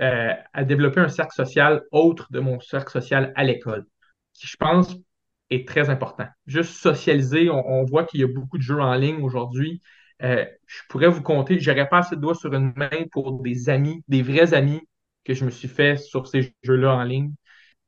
[0.00, 3.86] euh, à développer un cercle social autre de mon cercle social à l'école,
[4.32, 4.96] qui, je pense,
[5.50, 6.26] est très important.
[6.46, 9.82] Juste socialiser, on, voit qu'il y a beaucoup de jeux en ligne aujourd'hui.
[10.22, 13.68] Euh, je pourrais vous compter, j'aurais pas assez de doigts sur une main pour des
[13.68, 14.80] amis, des vrais amis
[15.24, 17.32] que je me suis fait sur ces jeux-là en ligne.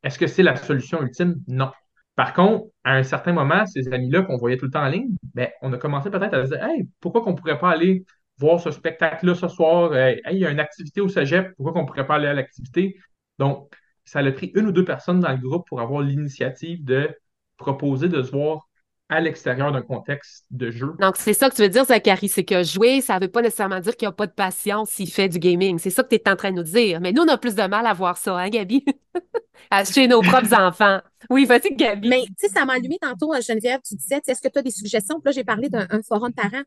[0.02, 1.36] Est-ce que c'est la solution ultime?
[1.48, 1.70] Non.
[2.16, 5.10] Par contre, à un certain moment, ces amis-là qu'on voyait tout le temps en ligne,
[5.34, 8.04] ben, on a commencé peut-être à se dire Hey, pourquoi qu'on ne pourrait pas aller
[8.40, 9.92] voir ce spectacle-là ce soir?
[9.92, 12.34] Euh, hey, il y a une activité au cégep, pourquoi qu'on ne pourrait pas à
[12.34, 12.98] l'activité?
[13.38, 13.72] Donc,
[14.04, 17.10] ça a pris une ou deux personnes dans le groupe pour avoir l'initiative de
[17.58, 18.68] proposer de se voir
[19.10, 20.94] à l'extérieur d'un contexte de jeu.
[21.00, 23.42] Donc, c'est ça que tu veux dire, Zachary, c'est que jouer, ça ne veut pas
[23.42, 25.78] nécessairement dire qu'il n'y a pas de passion s'il fait du gaming.
[25.78, 27.00] C'est ça que tu es en train de nous dire.
[27.00, 28.84] Mais nous, on a plus de mal à voir ça, hein, Gabi?
[29.92, 31.00] Chez nos propres enfants.
[31.28, 32.08] Oui, vas-y, Gabi.
[32.08, 34.62] Mais, tu sais, ça m'a allumé tantôt, euh, Geneviève, tu disais, est-ce que tu as
[34.62, 35.16] des suggestions?
[35.20, 36.62] Puis là, j'ai parlé d'un forum de parents.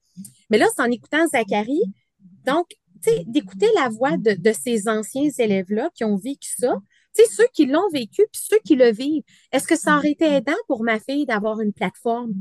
[0.49, 1.81] Mais là, c'est en écoutant Zachary.
[2.45, 2.67] Donc,
[3.01, 6.75] tu sais, d'écouter la voix de, de ces anciens élèves-là qui ont vécu ça,
[7.15, 10.11] tu sais, ceux qui l'ont vécu, puis ceux qui le vivent, est-ce que ça aurait
[10.11, 12.33] été aidant pour ma fille d'avoir une plateforme,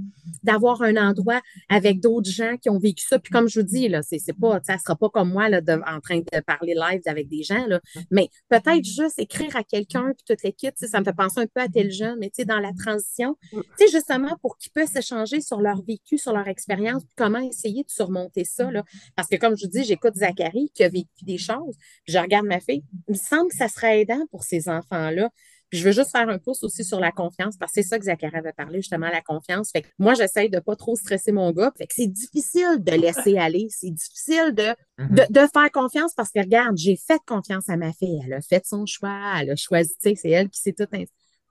[0.43, 3.19] d'avoir un endroit avec d'autres gens qui ont vécu ça?
[3.19, 5.61] Puis comme je vous dis, là, c'est, c'est pas, ça sera pas comme moi, là,
[5.87, 7.81] en train de parler live avec des gens, là,
[8.11, 11.61] mais peut-être juste écrire à quelqu'un, puis toute l'équipe, ça me fait penser un peu
[11.61, 14.97] à tel jeune, mais tu sais, dans la transition, tu sais, justement pour qu'ils puissent
[14.97, 18.85] échanger sur leur vécu, sur leur expérience, puis comment essayer de surmonter ça, là.
[19.17, 22.19] Parce que comme je vous dis, j'écoute Zachary qui a vécu des choses, puis je
[22.19, 25.31] regarde ma fille, il me semble que ça serait aidant pour ces enfants-là.
[25.71, 28.05] je veux juste faire un pouce aussi sur la confiance, parce que c'est ça que
[28.05, 29.71] Zachary avait parlé, justement, la confiance.
[29.71, 31.73] Fait que moi, j'essaye de pas trop stresser mon gars.
[31.77, 33.69] Fait que c'est difficile de laisser aller.
[33.71, 35.33] C'est difficile de, mm-hmm.
[35.33, 38.21] de, faire confiance parce que, regarde, j'ai fait confiance à ma fille.
[38.25, 39.19] Elle a fait son choix.
[39.41, 40.87] Elle a choisi, tu sais, c'est elle qui s'est tout...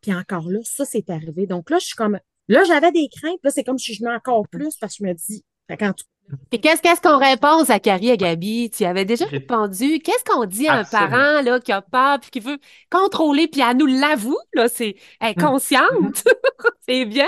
[0.01, 1.47] Puis encore là, ça, c'est arrivé.
[1.47, 2.19] Donc là, je suis comme...
[2.47, 3.39] Là, j'avais des craintes.
[3.43, 5.43] Là, c'est comme si je venais encore plus parce que je me dis...
[5.67, 6.20] Fait quand et
[6.51, 8.69] qu'est-ce qu'est-ce qu'on répond, Zachary et Gabi?
[8.69, 9.99] Tu avais déjà répondu.
[9.99, 12.57] Qu'est-ce qu'on dit à un parent là, qui a peur puis qui veut
[12.89, 15.83] contrôler, puis elle nous l'avoue, là, c'est inconsciente.
[15.93, 16.33] Mm-hmm.
[16.87, 17.27] c'est bien.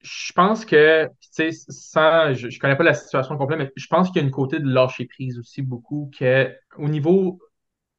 [0.00, 3.86] Je pense que, tu sais, sans, je, ne connais pas la situation complète, mais je
[3.86, 7.40] pense qu'il y a une côté de lâcher prise aussi beaucoup, que au niveau,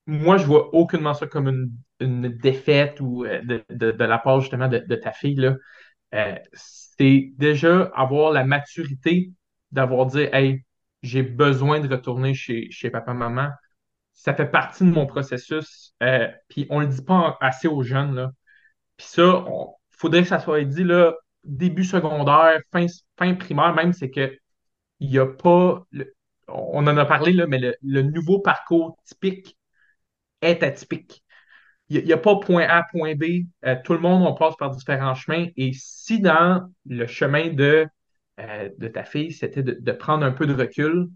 [0.06, 4.17] moi, je vois aucunement ça comme une, une défaite ou euh, de, de, de, la
[4.17, 5.56] part justement de, de ta fille, là.
[6.15, 9.32] Euh, c'est déjà avoir la maturité
[9.71, 10.63] d'avoir dit Hey,
[11.03, 13.49] j'ai besoin de retourner chez, papa-maman.
[14.13, 15.93] Ça fait partie de mon processus.
[16.03, 18.32] Euh, puis on le dit pas assez aux jeunes.
[18.97, 22.86] Puis ça, il faudrait que ça soit dit là, début secondaire, fin,
[23.17, 24.38] fin primaire, même, c'est que
[24.99, 25.86] il n'y a pas.
[26.47, 29.58] on en a parlé, là, mais le, nouveau parcours typique
[30.41, 31.23] est atypique.
[31.89, 33.45] Il n'y a, pas point A, point B.
[33.65, 35.47] Euh, tout le monde, on passe par différents chemins.
[35.58, 37.88] Et si dans le chemin de
[38.39, 41.10] euh, de ta fille, c'était de, prendre un peu de recul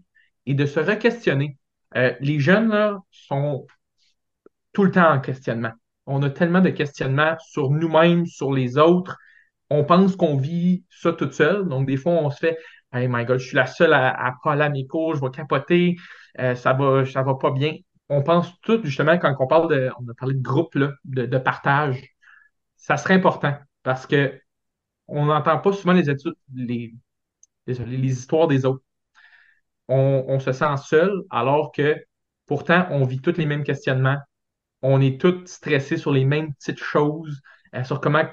[0.46, 1.58] et de se re-questionner.
[1.96, 3.66] Euh, les jeunes là, sont
[4.72, 5.72] tout le temps en questionnement.
[6.06, 9.16] On a tellement de questionnements sur nous-mêmes, sur les autres.
[9.70, 11.66] On pense qu'on vit ça toute seule.
[11.66, 12.58] Donc, des fois, on se fait
[12.92, 15.30] Hey my God, je suis la seule à, pas aller à mes cours, je vais
[15.30, 15.96] capoter,
[16.38, 17.74] euh, ça va, ça va pas bien.
[18.08, 21.26] On pense tout, justement, quand on parle de, on a parlé de groupe, là, de,
[21.26, 22.00] de partage,
[22.76, 24.38] ça serait important parce que
[25.08, 26.94] on n'entend pas souvent les études, les,
[27.66, 28.82] les histoires des autres.
[29.88, 31.96] On, se sent seul alors que
[32.46, 34.18] pourtant on vit tous les mêmes questionnements.
[34.82, 37.40] On est tous stressés sur les mêmes petites choses,
[37.74, 38.24] euh, sur comment,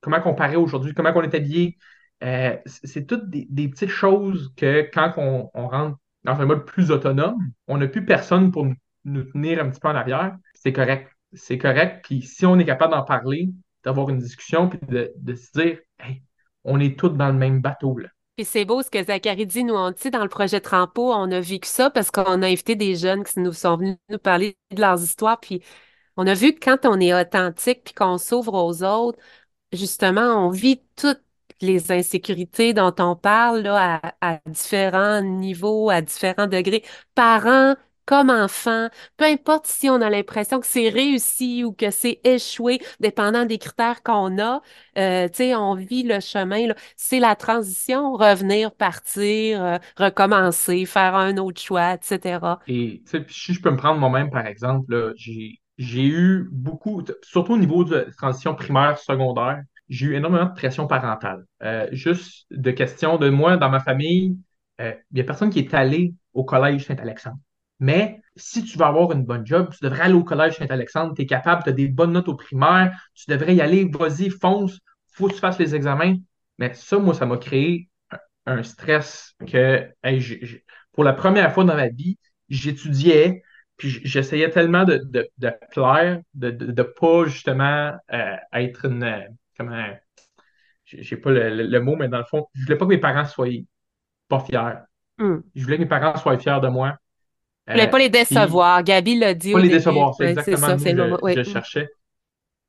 [0.00, 1.76] comment comparer aujourd'hui, comment on est habillé.
[2.22, 7.52] Euh, c'est toutes des, petites choses que quand on, rentre dans un mode plus autonome,
[7.66, 8.66] on n'a plus personne pour
[9.04, 10.36] nous, tenir un petit peu en arrière.
[10.54, 11.10] C'est correct.
[11.32, 12.04] C'est correct.
[12.04, 13.50] Puis si on est capable d'en parler,
[13.82, 16.22] d'avoir une discussion, puis de, de se dire, hey,
[16.64, 17.98] on est tous dans le même bateau.
[17.98, 18.08] Là.
[18.36, 19.64] Puis c'est beau ce que Zachary dit.
[19.64, 22.76] Nous, on dit dans le projet Trampo, on a vécu ça parce qu'on a invité
[22.76, 25.38] des jeunes qui nous sont venus nous parler de leurs histoires.
[25.40, 25.62] Puis
[26.16, 29.18] on a vu que quand on est authentique puis qu'on s'ouvre aux autres,
[29.72, 31.22] justement, on vit toutes
[31.60, 36.84] les insécurités dont on parle là, à différents niveaux, à différents degrés.
[37.14, 37.76] Parents,
[38.12, 42.78] comme enfant, peu importe si on a l'impression que c'est réussi ou que c'est échoué,
[43.00, 44.60] dépendant des critères qu'on a,
[44.98, 51.14] euh, tu sais, on vit le chemin, c'est la transition, revenir, partir, euh, recommencer, faire
[51.14, 52.38] un autre choix, etc.
[52.68, 57.82] Et si je peux me prendre moi-même, par exemple, j'ai eu beaucoup, surtout au niveau
[57.82, 61.46] de transition primaire, secondaire, j'ai eu énormément de pression parentale.
[61.62, 64.36] Euh, juste de questions de moi, dans ma famille,
[64.78, 67.38] il n'y a personne qui est allé au collège Saint-Alexandre.
[67.80, 71.22] Mais si tu veux avoir une bonne job, tu devrais aller au collège Saint-Alexandre, tu
[71.22, 74.78] es capable, tu as des bonnes notes au primaire, tu devrais y aller, vas-y, fonce,
[75.12, 76.16] faut que tu fasses les examens.
[76.58, 77.88] Mais ça, moi, ça m'a créé
[78.46, 79.88] un stress que
[80.92, 83.42] pour la première fois dans ma vie, j'étudiais,
[83.76, 89.26] puis j'essayais tellement de, de, de, plaire, de, de, pas justement euh, être une.
[89.56, 89.86] Comment.
[90.84, 93.24] J'ai pas le, le, mot, mais dans le fond, je voulais pas que mes parents
[93.24, 93.48] soient
[94.28, 94.74] pas fiers.
[95.18, 95.38] Hmm.
[95.54, 96.98] Je voulais que mes parents soient fiers de moi.
[97.68, 98.82] Je voulais pas les décevoir.
[98.82, 99.52] Gabi l'a dit.
[99.52, 101.88] Pas les décevoir, c'est exactement ce que je, cherchais.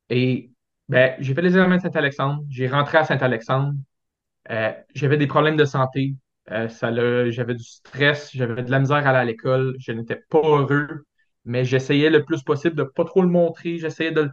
[0.10, 0.52] Et
[0.90, 3.74] ben, j'ai fait les examens de Saint-Alexandre, j'ai rentré à Saint-Alexandre.
[4.52, 6.16] Euh, j'avais des problèmes de santé.
[6.52, 10.42] Euh, j'avais du stress, j'avais de la misère à aller à l'école, je n'étais pas
[10.42, 11.06] heureux,
[11.46, 14.30] mais j'essayais le plus possible de ne pas trop le montrer, j'essayais de,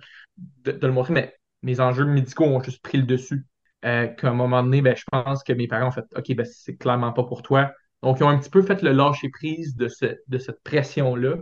[0.67, 3.47] le montrer, mais mes enjeux médicaux ont juste pris le dessus.
[3.85, 6.45] Euh, qu'à un moment donné, ben, je pense que mes parents ont fait OK, ben,
[6.45, 7.73] c'est clairement pas pour toi.
[8.03, 9.89] Donc, ils ont un petit peu fait le lâcher-prise de,
[10.29, 11.37] de cette pression-là.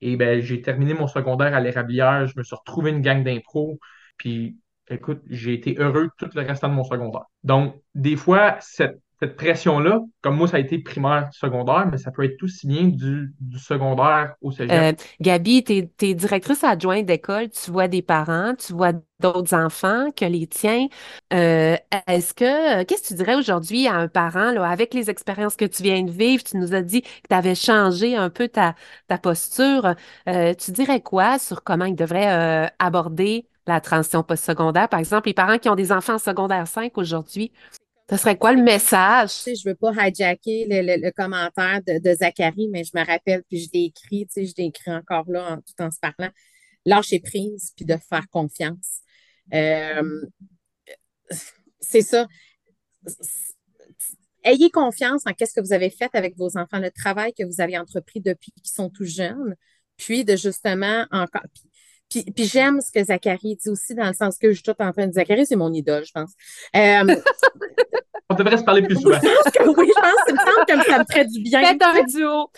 [0.00, 3.78] Et ben, j'ai terminé mon secondaire à l'érablière, je me suis retrouvé une gang d'impro,
[4.16, 7.24] puis écoute, j'ai été heureux tout le restant de mon secondaire.
[7.44, 12.10] Donc, des fois, cette cette pression-là, comme moi, ça a été primaire, secondaire, mais ça
[12.10, 14.72] peut être aussi bien du, secondaire au cégep.
[14.72, 20.10] Euh, Gabi, tu es, directrice adjointe d'école, tu vois des parents, tu vois d'autres enfants
[20.16, 20.86] que les tiens.
[21.34, 25.56] Euh, est-ce que, qu'est-ce que tu dirais aujourd'hui à un parent, là, avec les expériences
[25.56, 28.48] que tu viens de vivre, tu nous as dit que tu avais changé un peu
[28.48, 28.74] ta,
[29.22, 29.96] posture.
[30.28, 34.88] Euh, tu dirais quoi sur comment il devrait aborder la transition postsecondaire?
[34.88, 37.52] Par exemple, les parents qui ont des enfants en secondaire 5 aujourd'hui,
[38.10, 39.30] ce serait quoi le message?
[39.44, 43.68] Je ne veux pas hijacker le, commentaire de, Zachary, mais je me rappelle, puis je
[43.72, 46.32] l'ai écrit, tu sais, je l'ai écrit encore là, tout en se parlant.
[46.84, 49.00] Lâcher prise, puis de faire confiance.
[49.54, 50.26] Euh,
[51.80, 52.26] c'est ça.
[54.42, 57.60] Ayez confiance en qu'est-ce que vous avez fait avec vos enfants, le travail que vous
[57.60, 59.54] avez entrepris depuis qu'ils sont tout jeunes,
[59.96, 61.42] puis de justement encore.
[62.10, 64.92] Puis j'aime ce que Zachary dit aussi, dans le sens que je suis tout en
[64.92, 66.32] train de Zachary, c'est mon idole, je pense.
[66.76, 67.16] Euh,
[68.30, 69.18] On devrait se parler plus souvent.
[69.18, 71.64] oui, je pense, il me semble que ça me ferait du bien.
[71.64, 72.50] Faites un duo.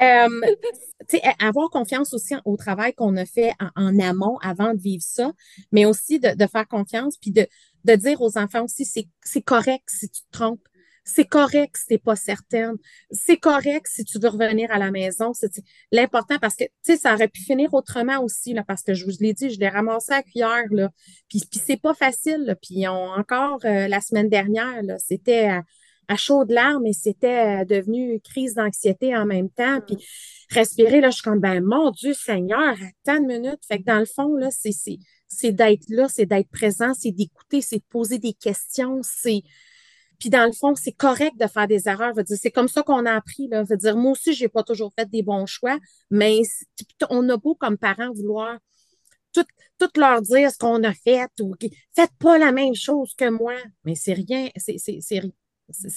[1.20, 5.32] euh, avoir confiance aussi au travail qu'on a fait en, amont avant de vivre ça,
[5.70, 7.46] mais aussi de, de faire confiance, puis de,
[7.84, 10.67] de dire aux enfants aussi, c'est correct si tu te trompes.
[11.08, 12.74] C'est correct si t'es pas certaine.
[13.10, 15.32] C'est correct si tu veux revenir à la maison.
[15.32, 15.50] C'est
[15.90, 19.06] l'important parce que, tu sais, ça aurait pu finir autrement aussi, là, parce que je
[19.06, 20.90] vous l'ai dit, je l'ai ramassé à cuillère, là.
[21.28, 22.54] Puis, puis c'est pas facile, là.
[22.56, 25.62] Puis on, encore euh, la semaine dernière, là, c'était à,
[26.08, 29.80] à chaudes larmes et c'était euh, devenu crise d'anxiété en même temps.
[29.86, 29.96] Puis
[30.50, 33.60] respirer, là, je suis comme, ben, mon Dieu Seigneur, attends une minute.
[33.66, 34.72] Fait que dans le fond, là, c'est,
[35.26, 39.42] c'est d'être là, c'est d'être présent, c'est d'écouter, c'est de poser des questions, c'est
[40.18, 42.14] puis dans le fond, c'est correct de faire des erreurs.
[42.26, 43.48] C'est comme ça qu'on a appris.
[43.48, 43.62] Là.
[43.62, 45.78] Veut dire, moi aussi, j'ai pas toujours fait des bons choix,
[46.10, 46.42] mais
[47.10, 48.58] on a beau comme parents vouloir
[49.32, 49.44] tout,
[49.78, 51.54] tout leur dire ce qu'on a fait ou
[51.94, 53.54] faites pas la même chose que moi.
[53.84, 55.22] Mais c'est rien, c'est c'est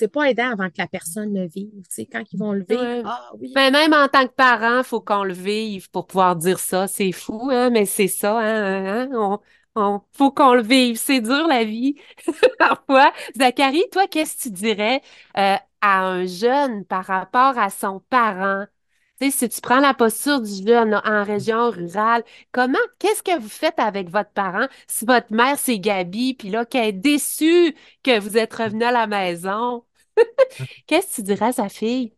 [0.07, 1.69] pas aidant avant que la personne le vive.
[1.84, 3.51] Tu sais, quand ils vont le vivre, ah oui.
[3.55, 6.88] Mais même en tant que parent, il faut qu'on le vive pour pouvoir dire ça.
[6.88, 8.39] C'est fou, hein, mais c'est ça.
[8.39, 9.39] Hein, hein,
[9.75, 10.01] hein.
[10.13, 10.97] Il faut qu'on le vive.
[10.97, 11.95] C'est dur, la vie,
[12.60, 13.13] parfois.
[13.38, 15.01] Zachary, toi, qu'est-ce que tu dirais
[15.38, 18.65] euh, à un jeune par rapport à son parent?
[19.29, 23.77] Si tu prends la posture du jeune en région rurale, comment, qu'est-ce que vous faites
[23.79, 24.67] avec votre parent?
[24.88, 28.91] Si votre mère, c'est Gabi, puis là, qu'elle est déçue que vous êtes revenu à
[28.91, 29.86] la maison,
[30.88, 32.13] qu'est-ce que tu dirais à sa fille?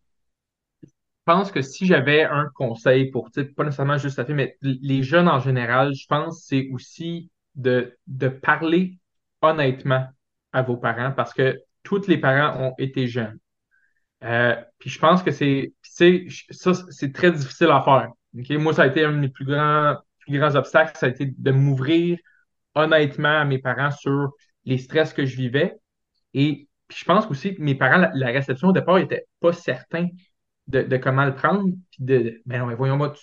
[1.25, 5.03] Je pense que si j'avais un conseil pour, pas nécessairement juste sa fille, mais les
[5.03, 7.95] jeunes en général, je pense que c'est aussi de
[8.41, 8.99] parler
[9.41, 10.07] honnêtement
[10.51, 13.39] à vos parents parce que tous les parents ont été jeunes.
[14.23, 18.09] Euh, puis je pense que c'est ça, c'est très difficile à faire.
[18.59, 21.33] Moi, ça a été un de mes plus grands, plus grands obstacles, ça a été
[21.37, 22.17] de m'ouvrir
[22.75, 24.31] honnêtement à mes parents sur
[24.65, 25.75] les stress que je vivais.
[26.33, 30.07] Et puis je pense aussi que mes parents, la, réception au départ, n'était pas certain
[30.67, 31.69] de, comment le prendre.
[31.91, 33.13] Puis de, ben, voyons-moi,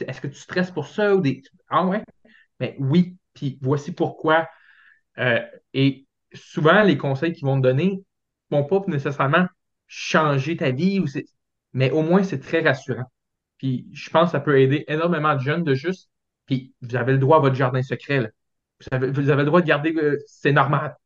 [0.00, 1.42] est-ce que tu stresses pour ça ou des.
[1.68, 2.02] Ah ouais?
[2.60, 4.48] Mais oui, puis voici pourquoi.
[5.18, 5.40] Euh,
[5.72, 8.02] et souvent, les conseils qu'ils vont te donner
[8.50, 9.46] ne vont pas nécessairement
[9.88, 11.06] changer ta vie, ou
[11.72, 13.10] mais au moins, c'est très rassurant.
[13.58, 16.08] Puis je pense que ça peut aider énormément de jeunes de juste,
[16.46, 18.20] puis vous avez le droit à votre jardin secret.
[18.20, 18.28] Là.
[18.80, 20.96] Vous, avez, vous, avez, le droit de garder, euh, c'est normal.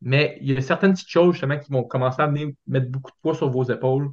[0.00, 3.10] Mais il y a certaines petites choses justement qui vont commencer à venir mettre beaucoup
[3.10, 4.10] de poids sur vos épaules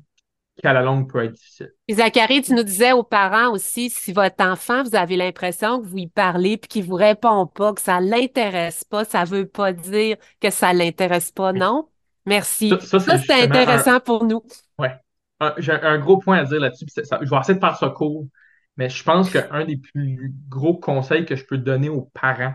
[0.62, 1.72] qu'à la longue peut être difficile.
[1.88, 5.88] Puis Zachary, tu nous disais aux parents aussi, si votre enfant, vous avez l'impression que
[5.88, 9.74] vous y parlez puis qu'il vous répond pas, que ça l'intéresse pas, ça veut pas
[9.74, 11.88] dire que ça l'intéresse pas, non?
[12.26, 12.74] Merci.
[12.82, 14.44] Ça, c'est intéressant pour nous.
[14.80, 14.88] Oui.
[15.58, 16.86] J'ai un gros point à dire là-dessus.
[16.96, 18.28] je vais essayer de faire ça court,
[18.78, 22.54] mais je pense qu'un des plus gros conseils que je peux donner aux parents,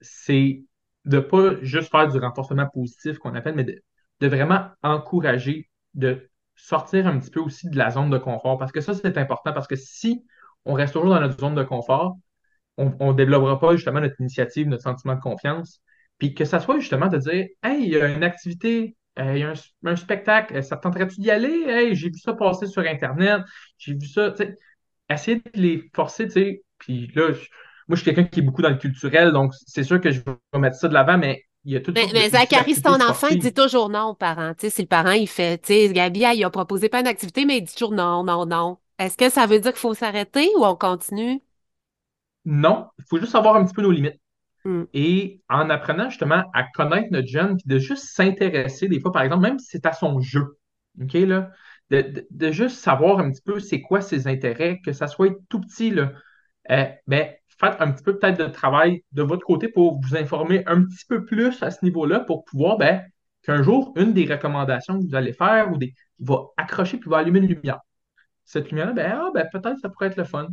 [0.00, 0.62] c'est
[1.04, 3.82] de ne pas juste faire du renforcement positif qu'on appelle, mais de,
[4.20, 8.58] de vraiment encourager de sortir un petit peu aussi de la zone de confort.
[8.58, 9.52] Parce que ça, c'est important.
[9.52, 10.24] Parce que si
[10.64, 12.16] on reste toujours dans notre zone de confort,
[12.76, 15.80] on ne développera pas justement notre initiative, notre sentiment de confiance.
[16.18, 19.40] Puis que ça soit justement de dire Hey, il y a une activité, euh, il
[19.40, 19.52] y a
[19.84, 21.64] un, spectacle, ça te tenterait-tu d'y aller?
[21.66, 23.42] Hey, j'ai vu ça passer sur Internet,
[23.78, 24.34] j'ai vu ça.
[24.36, 24.56] sais,
[25.08, 26.62] Essayer de les forcer, tu sais.
[26.78, 27.28] Puis là,
[27.88, 30.20] moi, je suis quelqu'un qui est beaucoup dans le culturel, donc c'est sûr que je
[30.20, 33.28] vais mettre ça de l'avant, mais il y a tout Mais, mais Zachary, ton enfant,
[33.30, 34.54] il dit toujours non aux parents.
[34.54, 37.44] Tu sais, si le parent, il fait, tu sais, Gabi, il a proposé pas d'activité,
[37.44, 38.78] mais il dit toujours non, non, non.
[38.98, 41.40] Est-ce que ça veut dire qu'il faut s'arrêter ou on continue?
[42.44, 44.20] Non, il faut juste savoir un petit peu nos limites.
[44.64, 44.84] Hmm.
[44.94, 49.22] Et en apprenant justement à connaître notre jeune, puis de juste s'intéresser des fois, par
[49.22, 50.58] exemple, même si c'est à son jeu,
[50.96, 51.50] là,
[51.90, 55.90] de, juste savoir un petit peu c'est quoi ses intérêts, que ça soit tout petit,
[55.90, 56.12] là,
[56.70, 60.62] euh, ben, faites un petit peu peut-être de travail de votre côté pour vous informer
[60.66, 63.02] un petit peu plus à ce niveau-là pour pouvoir, ben,
[63.42, 67.18] qu'un jour, une des recommandations que vous allez faire ou des, va accrocher puis va
[67.18, 67.80] allumer une lumière.
[68.44, 70.48] Cette lumière-là, ben, ah, ben, peut-être ça pourrait être le fun.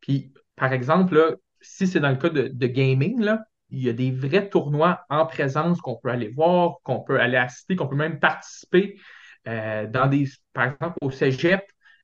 [0.00, 4.10] Puis, par exemple, si c'est dans le cas de, gaming, là, il y a des
[4.10, 8.20] vrais tournois en présence qu'on peut aller voir, qu'on peut aller assister, qu'on peut même
[8.20, 8.98] participer
[9.48, 11.62] euh, dans des, par exemple, au cégep,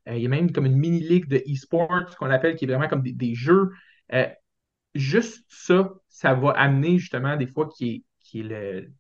[0.09, 2.89] euh, il y a même comme une mini-ligue de e-sport qu'on appelle, qui est vraiment
[2.89, 3.71] comme des, jeux.
[4.13, 4.27] Euh,
[4.95, 8.91] juste ça, ça va amener justement des fois qui est, qui est le,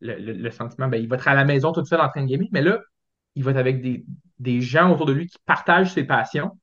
[0.00, 2.48] le, sentiment, ben, il va être à la maison tout seul en train de gamer,
[2.52, 2.80] mais là,
[3.34, 4.04] il va être avec des,
[4.38, 6.58] des gens autour de lui qui partagent ses passions.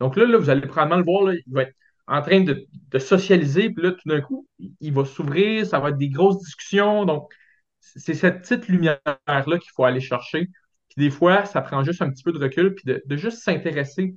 [0.00, 1.74] Donc là, là vous allez probablement le voir, il va être
[2.10, 2.66] en train de,
[2.98, 7.04] socialiser, puis là, tout d'un coup, il va s'ouvrir, ça va être des grosses discussions.
[7.04, 7.32] Donc,
[7.78, 10.48] c'est cette petite lumière-là qu'il faut aller chercher.
[10.88, 14.16] Puis des fois, ça prend juste un petit peu de recul, puis de, juste s'intéresser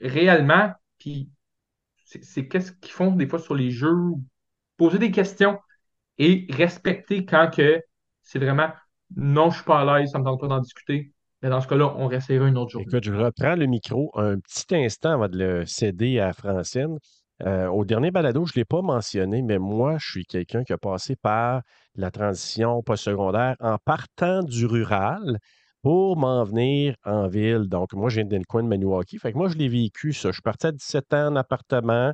[0.00, 1.28] réellement, puis
[2.04, 3.96] c'est qu'est-ce qu'ils font des fois sur les jeux,
[4.76, 5.58] poser des questions
[6.18, 7.82] et respecter quand que
[8.22, 8.70] c'est vraiment
[9.16, 11.12] non, je suis pas à l'aise, ça me tente pas d'en discuter.
[11.42, 12.86] Mais dans ce cas-là, on restera une autre journée.
[12.88, 16.98] Écoute, je reprends le micro un petit instant avant de le céder à Francine.
[17.46, 20.74] Euh, au dernier balado, je ne l'ai pas mentionné, mais moi, je suis quelqu'un qui
[20.74, 21.62] a passé par
[21.94, 25.38] la transition postsecondaire en partant du rural
[25.82, 27.66] pour m'en venir en ville.
[27.68, 29.18] Donc, moi, j'ai viens le coin de Maniwaki.
[29.18, 30.28] Fait que moi, je l'ai vécu, ça.
[30.28, 32.12] Je suis parti à 17 ans en appartement.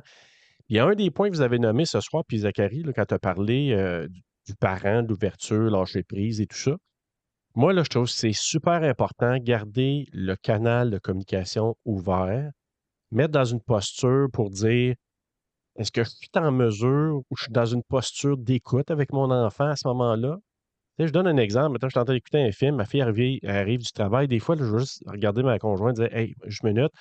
[0.69, 3.05] Il y a un des points que vous avez nommé ce soir, puis Zachary, quand
[3.05, 4.07] tu as parlé euh,
[4.47, 6.77] du parent, de l'ouverture, lâcher prise et tout ça.
[7.57, 12.51] Moi, là, je trouve que c'est super important, garder le canal de communication ouvert,
[13.09, 14.93] mettre dans une posture pour dire
[15.75, 19.31] est-ce que je suis en mesure ou je suis dans une posture d'écoute avec mon
[19.31, 20.37] enfant à ce moment-là?
[20.99, 21.71] je donne un exemple.
[21.71, 24.27] Maintenant, je suis en train d'écouter un film, ma fille arrive, arrive du travail.
[24.27, 26.93] Des fois, je veux juste regarder ma conjointe et dire Hey, je me note.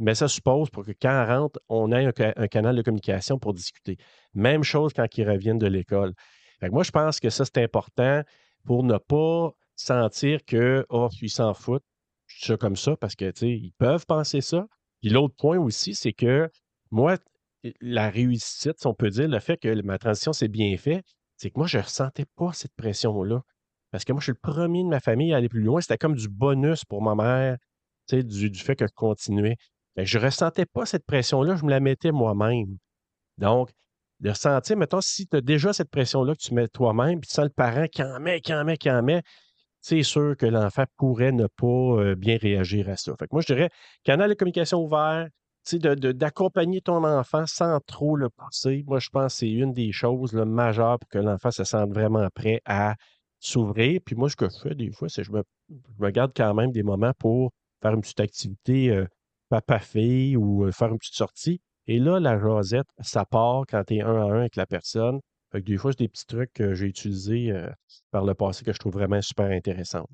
[0.00, 3.54] Mais ça suppose pour que quand elle rentre, on ait un, canal de communication pour
[3.54, 3.96] discuter.
[4.34, 6.14] Même chose quand ils reviennent de l'école.
[6.62, 8.22] Moi, je pense que ça, c'est important
[8.64, 11.84] pour ne pas sentir que, oh, ils s'en foutent,
[12.26, 14.66] ça comme ça, parce que, tu sais, ils peuvent penser ça.
[15.00, 16.48] Puis l'autre point aussi, c'est que
[16.90, 17.16] moi,
[17.80, 21.02] la réussite, si on peut dire, le fait que ma transition s'est bien fait,
[21.36, 23.42] c'est que moi, je ne ressentais pas cette pression-là.
[23.90, 25.80] Parce que moi, je suis le premier de ma famille à aller plus loin.
[25.80, 27.56] C'était comme du bonus pour ma mère,
[28.08, 29.56] tu sais, du, fait que je continuais.
[29.96, 32.76] je ne ressentais pas cette pression-là, je me la mettais moi-même.
[33.38, 33.70] Donc,
[34.20, 37.34] de ressentir, mettons, si tu as déjà cette pression-là que tu mets toi-même, puis tu
[37.34, 39.22] sens le parent qui en met, qui en met, qui en met,
[39.80, 43.14] c'est sûr que l'enfant pourrait ne pas bien réagir à ça.
[43.18, 43.70] Fait moi, je dirais,
[44.04, 45.28] canal de communication ouvert,
[45.72, 48.84] d'accompagner ton enfant sans trop le pousser.
[48.86, 52.28] Moi, je pense que c'est une des choses majeures pour que l'enfant se sente vraiment
[52.34, 52.94] prêt à
[53.38, 54.00] s'ouvrir.
[54.04, 56.72] Puis moi, ce que je fais des fois, c'est que je me, garde quand même
[56.72, 59.04] des moments pour faire une petite activité
[59.48, 61.60] papa-fille ou faire une petite sortie.
[61.86, 65.20] Et là, la rosette, ça part quand tu es un à un avec la personne.
[65.52, 67.68] Fait que des fois, c'est des petits trucs que j'ai utilisés euh,
[68.10, 70.06] par le passé que je trouve vraiment super intéressants.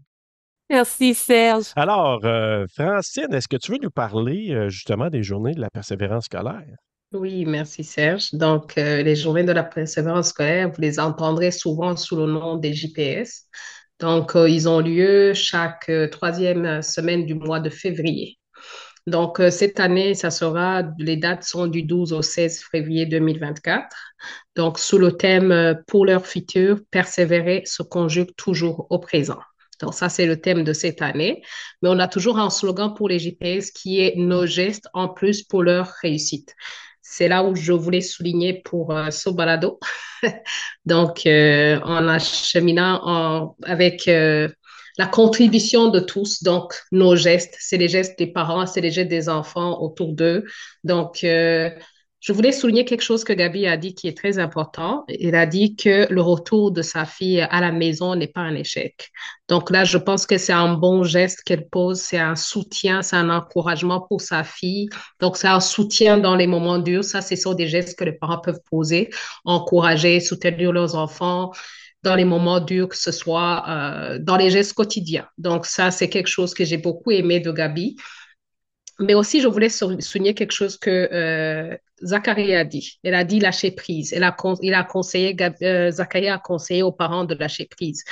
[0.70, 1.72] Merci, Serge.
[1.76, 5.70] Alors, euh, Francine, est-ce que tu veux nous parler euh, justement des journées de la
[5.70, 6.76] persévérance scolaire?
[7.12, 8.32] Oui, merci, Serge.
[8.32, 12.74] Donc, les journées de la persévérance scolaire, vous les entendrez souvent sous le nom des
[12.74, 13.44] JPS.
[14.00, 18.38] Donc, ils ont lieu chaque troisième semaine du mois de février.
[19.06, 23.86] Donc, euh, cette année, ça sera, les dates sont du 12 au 16 février 2024.
[24.56, 29.38] Donc, sous le thème euh, Pour leur futur, persévérer se conjugue toujours au présent.
[29.80, 31.42] Donc, ça, c'est le thème de cette année.
[31.82, 35.44] Mais on a toujours un slogan pour les GPS qui est Nos gestes en plus
[35.44, 36.54] pour leur réussite.
[37.00, 39.78] C'est là où je voulais souligner pour euh, ce balado.
[40.84, 44.08] Donc, en acheminant avec
[44.98, 46.42] la contribution de tous.
[46.42, 50.44] Donc, nos gestes, c'est les gestes des parents, c'est les gestes des enfants autour d'eux.
[50.84, 51.70] Donc, euh,
[52.26, 55.04] je voulais souligner quelque chose que Gabi a dit qui est très important.
[55.08, 58.56] Elle a dit que le retour de sa fille à la maison n'est pas un
[58.56, 59.10] échec.
[59.48, 63.14] Donc là, je pense que c'est un bon geste qu'elle pose, c'est un soutien, c'est
[63.14, 64.88] un encouragement pour sa fille.
[65.20, 67.04] Donc c'est un soutien dans les moments durs.
[67.04, 69.10] Ça, ce sont des gestes que les parents peuvent poser,
[69.44, 71.52] encourager, soutenir leurs enfants
[72.06, 75.26] dans les moments durs, que ce soit euh, dans les gestes quotidiens.
[75.38, 77.96] Donc ça, c'est quelque chose que j'ai beaucoup aimé de Gabi.
[78.98, 81.76] Mais aussi, je voulais souligner quelque chose que euh,
[82.12, 82.98] a dit.
[83.02, 84.12] Elle a dit lâcher prise.
[84.14, 88.04] Elle a, il a conseillé, euh, a conseillé aux parents de lâcher prise.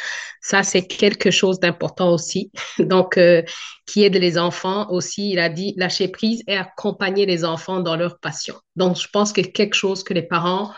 [0.43, 2.51] Ça, c'est quelque chose d'important aussi.
[2.81, 3.43] Donc, euh,
[3.87, 5.31] qui aide les enfants aussi.
[5.31, 8.57] Il a dit lâcher prise et accompagner les enfants dans leur passion.
[8.77, 10.71] Donc, je pense que quelque chose que les parents,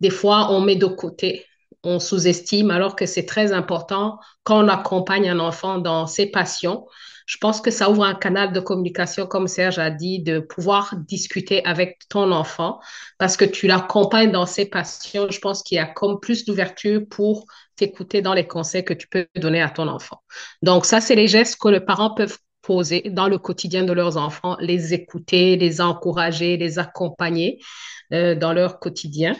[0.00, 1.44] des fois, on met de côté
[1.86, 6.86] on sous-estime, alors que c'est très important quand on accompagne un enfant dans ses passions,
[7.26, 10.94] je pense que ça ouvre un canal de communication, comme Serge a dit, de pouvoir
[11.08, 12.80] discuter avec ton enfant
[13.18, 15.28] parce que tu l'accompagnes dans ses passions.
[15.30, 19.08] Je pense qu'il y a comme plus d'ouverture pour t'écouter dans les conseils que tu
[19.08, 20.22] peux donner à ton enfant.
[20.62, 24.16] Donc, ça, c'est les gestes que les parents peuvent poser dans le quotidien de leurs
[24.16, 27.60] enfants, les écouter, les encourager, les accompagner
[28.12, 29.36] euh, dans leur quotidien.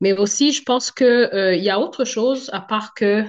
[0.00, 3.24] Mais aussi, je pense qu'il euh, y a autre chose à part que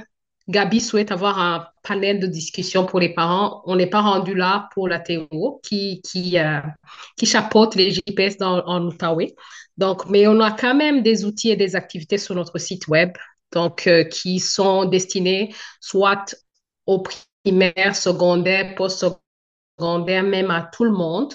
[0.49, 3.61] Gabi souhaite avoir un panel de discussion pour les parents.
[3.65, 6.01] On n'est pas rendu là pour la Théo qui,
[6.35, 6.59] euh,
[7.17, 9.35] qui chapeaute les GPS dans, en Outaouais.
[9.77, 13.11] Donc, mais on a quand même des outils et des activités sur notre site web
[13.53, 16.35] donc, euh, qui sont destinés soit
[16.85, 17.03] aux
[17.43, 19.19] primaires, secondaires, post-secondaires,
[19.79, 21.33] même à tout le monde.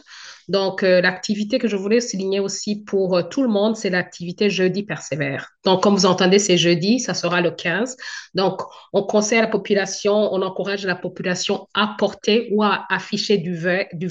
[0.49, 4.49] Donc, euh, l'activité que je voulais souligner aussi pour euh, tout le monde, c'est l'activité
[4.49, 5.51] jeudi persévère.
[5.65, 7.97] Donc, comme vous entendez, c'est jeudi, ça sera le 15.
[8.35, 8.63] Donc,
[8.95, 13.55] on conseille à la population, on encourage la population à porter ou à afficher du
[13.55, 14.09] vert, du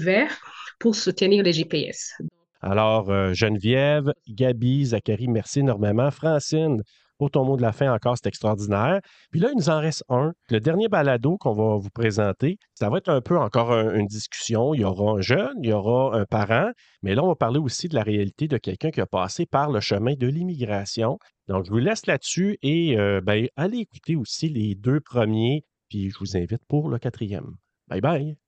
[0.79, 2.13] pour soutenir les GPS.
[2.61, 6.11] Alors, euh, Geneviève, Gabi, Zachary, merci énormément.
[6.11, 6.83] Francine,
[7.17, 8.99] pour ton mot de la fin encore, c'est extraordinaire.
[9.31, 10.33] Puis là, il nous en reste un.
[10.49, 14.73] Le dernier balado qu'on va vous présenter, ça va être un peu encore une discussion.
[14.73, 17.59] Il y aura un jeune, il y aura un parent, mais là, on va parler
[17.59, 21.17] aussi de la réalité de quelqu'un qui a passé par le chemin de l'immigration.
[21.47, 26.09] Donc, je vous laisse là-dessus et euh, ben, allez écouter aussi les deux premiers, puis
[26.09, 27.55] je vous invite pour le quatrième.
[27.87, 28.46] Bye bye!